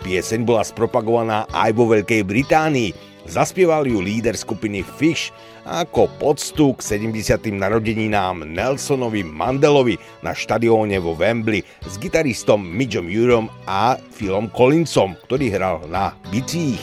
Pieseň 0.00 0.40
bola 0.48 0.64
spropagovaná 0.64 1.44
aj 1.52 1.76
vo 1.76 1.84
Veľkej 1.84 2.24
Británii. 2.24 2.96
Zaspieval 3.28 3.84
ju 3.84 4.00
líder 4.00 4.32
skupiny 4.32 4.80
Fish 4.96 5.28
ako 5.70 6.10
poctu 6.18 6.74
k 6.74 6.82
70. 6.98 7.54
narodeninám 7.54 8.42
Nelsonovi 8.42 9.22
Mandelovi 9.22 9.94
na 10.26 10.34
štadióne 10.34 10.98
vo 10.98 11.14
Wembley 11.14 11.62
s 11.86 11.94
gitaristom 12.02 12.58
Midgeom 12.58 13.06
Urom 13.06 13.46
a 13.70 13.94
Philom 14.10 14.50
Collinsom, 14.50 15.14
ktorý 15.30 15.54
hral 15.54 15.86
na 15.86 16.18
bicích. 16.34 16.82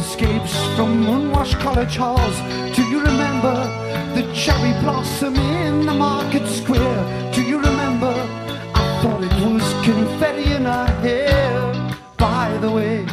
escapes 0.00 0.56
from 0.76 1.06
unwashed 1.06 1.58
college 1.60 1.96
halls. 1.96 2.36
Do 2.74 2.82
you 2.88 3.00
remember 3.04 3.52
the 4.14 4.24
cherry 4.32 4.72
blossom 4.80 5.34
in 5.36 5.84
the 5.84 5.92
market 5.92 6.46
square? 6.48 7.29
Confetti 10.20 10.52
in 10.52 10.64
her 10.64 10.86
hair. 11.00 11.72
By 12.18 12.56
the 12.60 12.70
way, 12.70 13.06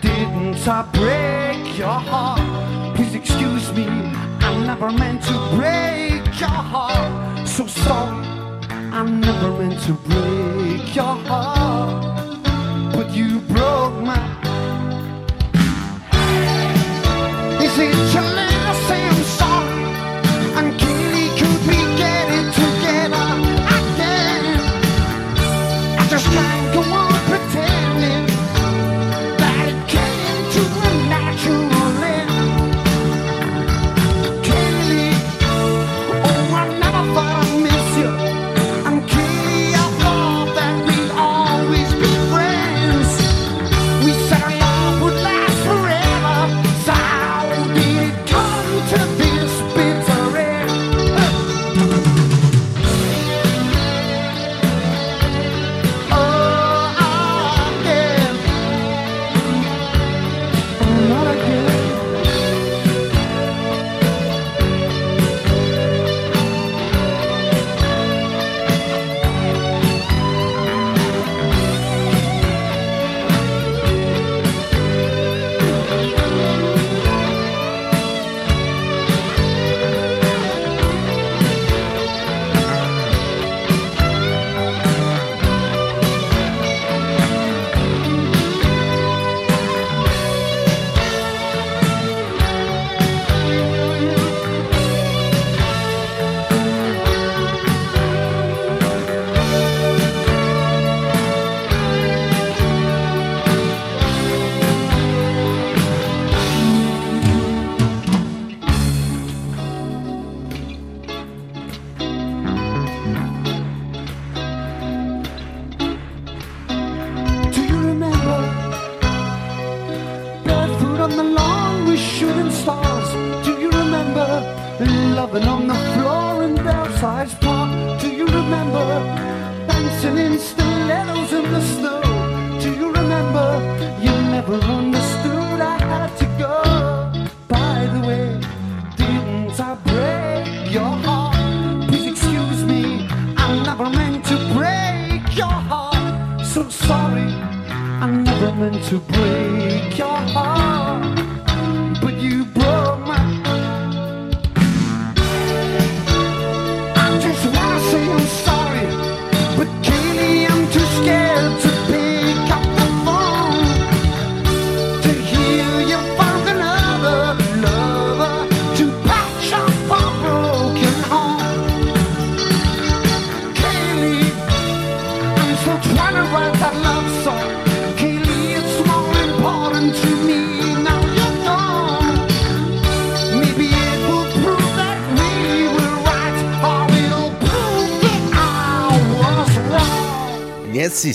didn't 0.00 0.68
I 0.68 0.82
break 0.92 1.76
your 1.76 1.88
heart? 1.88 2.40
Please 2.94 3.16
excuse 3.16 3.72
me, 3.72 3.86
I 3.86 4.64
never 4.64 4.92
meant 4.92 5.22
to 5.24 5.34
break 5.56 6.22
your 6.38 6.58
heart. 6.72 7.48
So 7.48 7.66
sorry, 7.66 8.24
I 8.70 9.02
never 9.04 9.50
meant 9.58 9.80
to 9.86 9.94
break 10.08 10.94
your 10.94 11.16
heart. 11.26 12.30
But 12.94 13.10
you 13.10 13.40
broke 13.40 13.98
my. 14.08 14.20
Is 17.64 17.76
it 17.76 17.96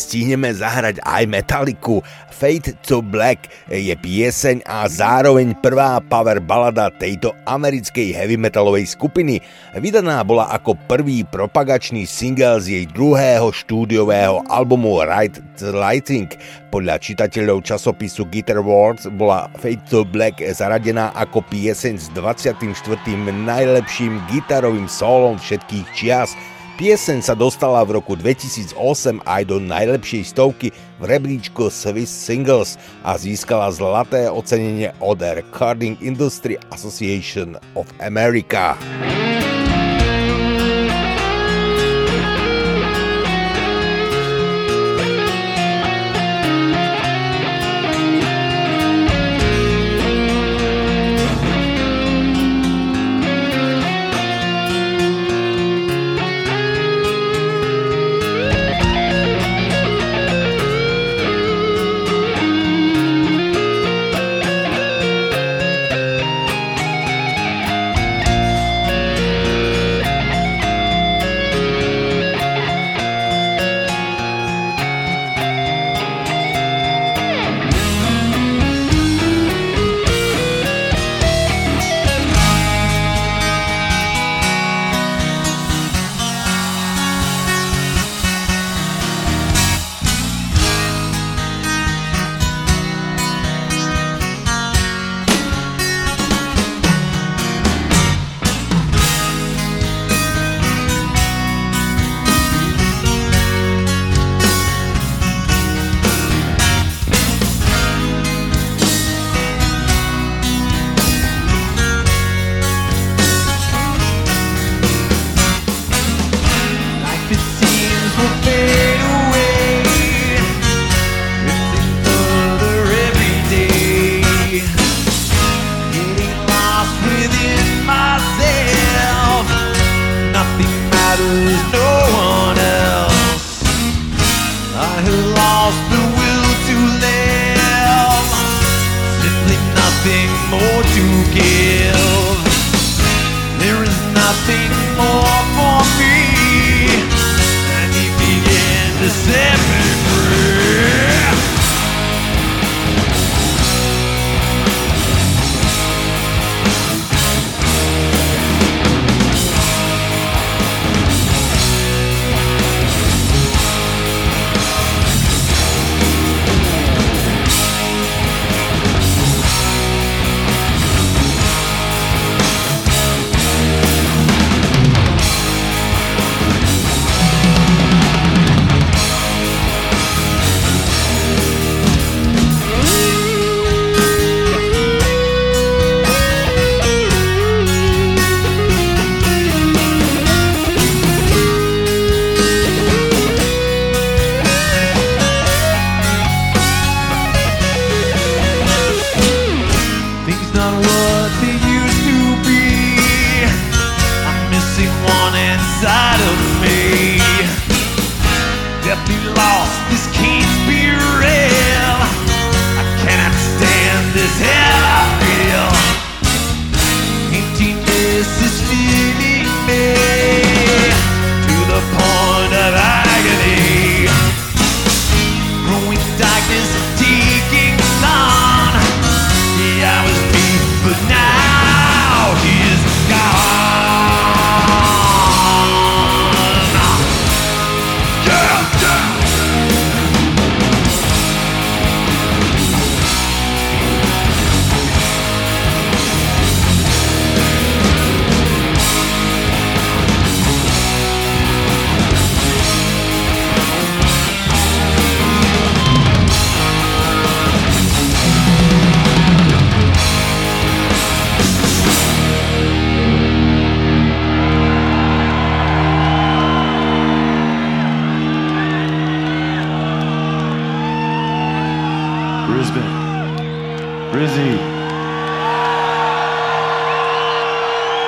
stihneme 0.08 0.56
zahrať 0.56 1.04
aj 1.04 1.28
Metalliku. 1.28 2.00
Fade 2.32 2.80
to 2.86 3.04
Black 3.04 3.52
je 3.68 3.92
pieseň 3.92 4.64
a 4.64 4.88
zároveň 4.88 5.58
prvá 5.60 6.00
power 6.00 6.40
balada 6.40 6.88
tejto 6.94 7.36
americkej 7.44 8.16
heavy 8.16 8.40
metalovej 8.40 8.88
skupiny. 8.88 9.44
Vydaná 9.76 10.24
bola 10.24 10.48
ako 10.54 10.80
prvý 10.88 11.28
propagačný 11.28 12.08
single 12.08 12.64
z 12.64 12.68
jej 12.72 12.86
druhého 12.88 13.52
štúdiového 13.52 14.46
albumu 14.48 15.02
Right 15.04 15.42
the 15.58 15.74
Lighting. 15.74 16.30
Podľa 16.70 17.02
čitateľov 17.02 17.66
časopisu 17.66 18.30
Guitar 18.30 18.62
World 18.62 19.02
bola 19.18 19.50
Fade 19.58 19.84
to 19.90 20.06
Black 20.06 20.40
zaradená 20.40 21.10
ako 21.18 21.42
pieseň 21.50 21.98
s 21.98 22.08
24. 22.14 22.70
najlepším 23.34 24.22
gitarovým 24.30 24.86
solom 24.86 25.42
všetkých 25.42 25.88
čias. 25.98 26.38
Pieseň 26.78 27.26
sa 27.26 27.34
dostala 27.34 27.82
v 27.82 27.98
roku 27.98 28.14
2008 28.14 28.78
aj 29.26 29.42
do 29.50 29.58
najlepšej 29.58 30.30
stovky 30.30 30.70
v 31.02 31.04
rebríčku 31.10 31.74
Swiss 31.74 32.14
Singles 32.14 32.78
a 33.02 33.18
získala 33.18 33.74
zlaté 33.74 34.30
ocenenie 34.30 34.94
od 35.02 35.18
Recording 35.18 35.98
Industry 36.06 36.54
Association 36.70 37.58
of 37.74 37.90
America. 37.98 38.78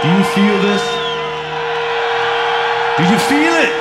Do 0.10 0.16
you 0.16 0.24
feel 0.24 0.62
this? 0.64 0.82
Do 2.98 3.04
you 3.04 3.20
feel 3.30 3.54
it? 3.62 3.74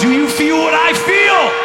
Do 0.00 0.10
you 0.10 0.26
feel 0.30 0.56
what 0.56 0.72
I 0.72 0.94
feel? 0.94 1.61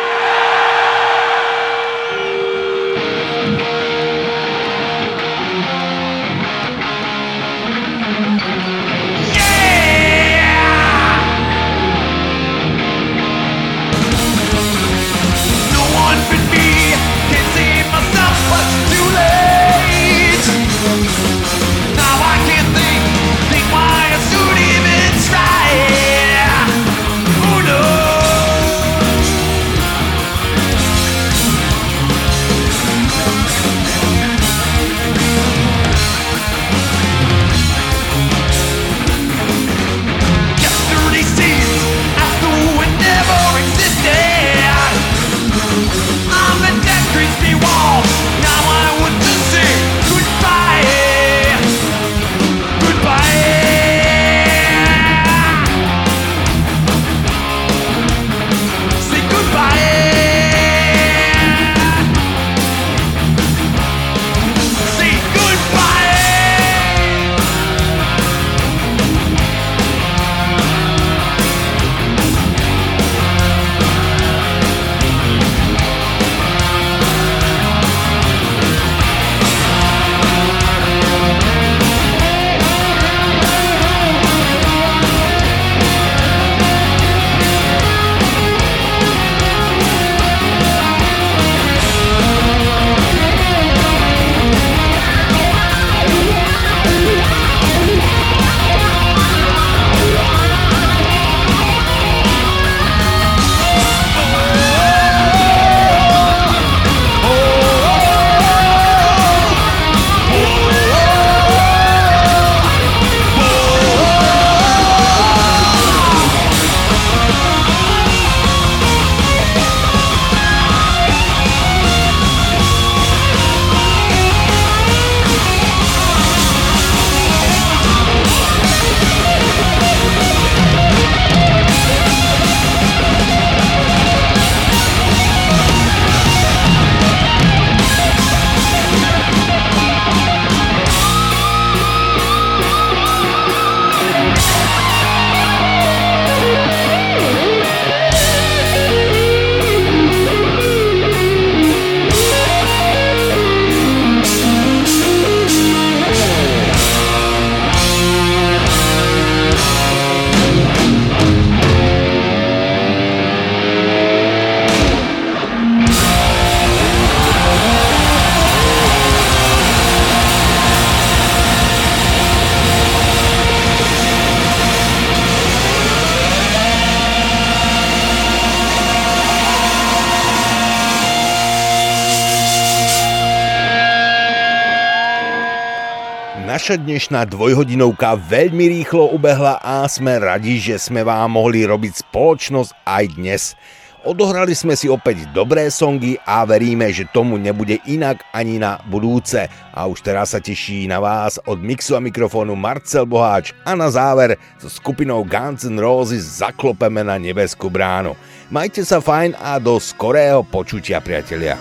Naša 186.67 186.83
dnešná 186.83 187.31
dvojhodinovka 187.31 188.27
veľmi 188.27 188.67
rýchlo 188.67 189.15
ubehla 189.15 189.55
a 189.63 189.87
sme 189.87 190.19
radi, 190.19 190.59
že 190.59 190.75
sme 190.75 190.99
vám 190.99 191.39
mohli 191.39 191.63
robiť 191.63 192.03
spoločnosť 192.03 192.83
aj 192.83 193.03
dnes. 193.15 193.55
Odohrali 194.03 194.51
sme 194.51 194.75
si 194.75 194.91
opäť 194.91 195.31
dobré 195.31 195.71
songy 195.71 196.19
a 196.27 196.43
veríme, 196.43 196.91
že 196.91 197.07
tomu 197.07 197.39
nebude 197.39 197.79
inak 197.87 198.19
ani 198.35 198.59
na 198.59 198.83
budúce. 198.83 199.47
A 199.71 199.87
už 199.87 200.03
teraz 200.03 200.35
sa 200.35 200.43
teší 200.43 200.91
na 200.91 200.99
vás 200.99 201.39
od 201.47 201.63
mixu 201.63 201.95
a 201.95 202.03
mikrofónu 202.03 202.59
Marcel 202.59 203.07
Boháč 203.07 203.55
a 203.63 203.71
na 203.71 203.87
záver 203.87 204.35
so 204.59 204.67
skupinou 204.67 205.23
Guns 205.23 205.63
N' 205.63 205.79
Roses 205.79 206.43
zaklopeme 206.43 206.99
na 206.99 207.15
nebeskú 207.15 207.71
bránu. 207.71 208.11
Majte 208.51 208.83
sa 208.83 208.99
fajn 208.99 209.39
a 209.39 209.55
do 209.55 209.79
skorého 209.79 210.43
počutia, 210.43 210.99
priatelia. 210.99 211.55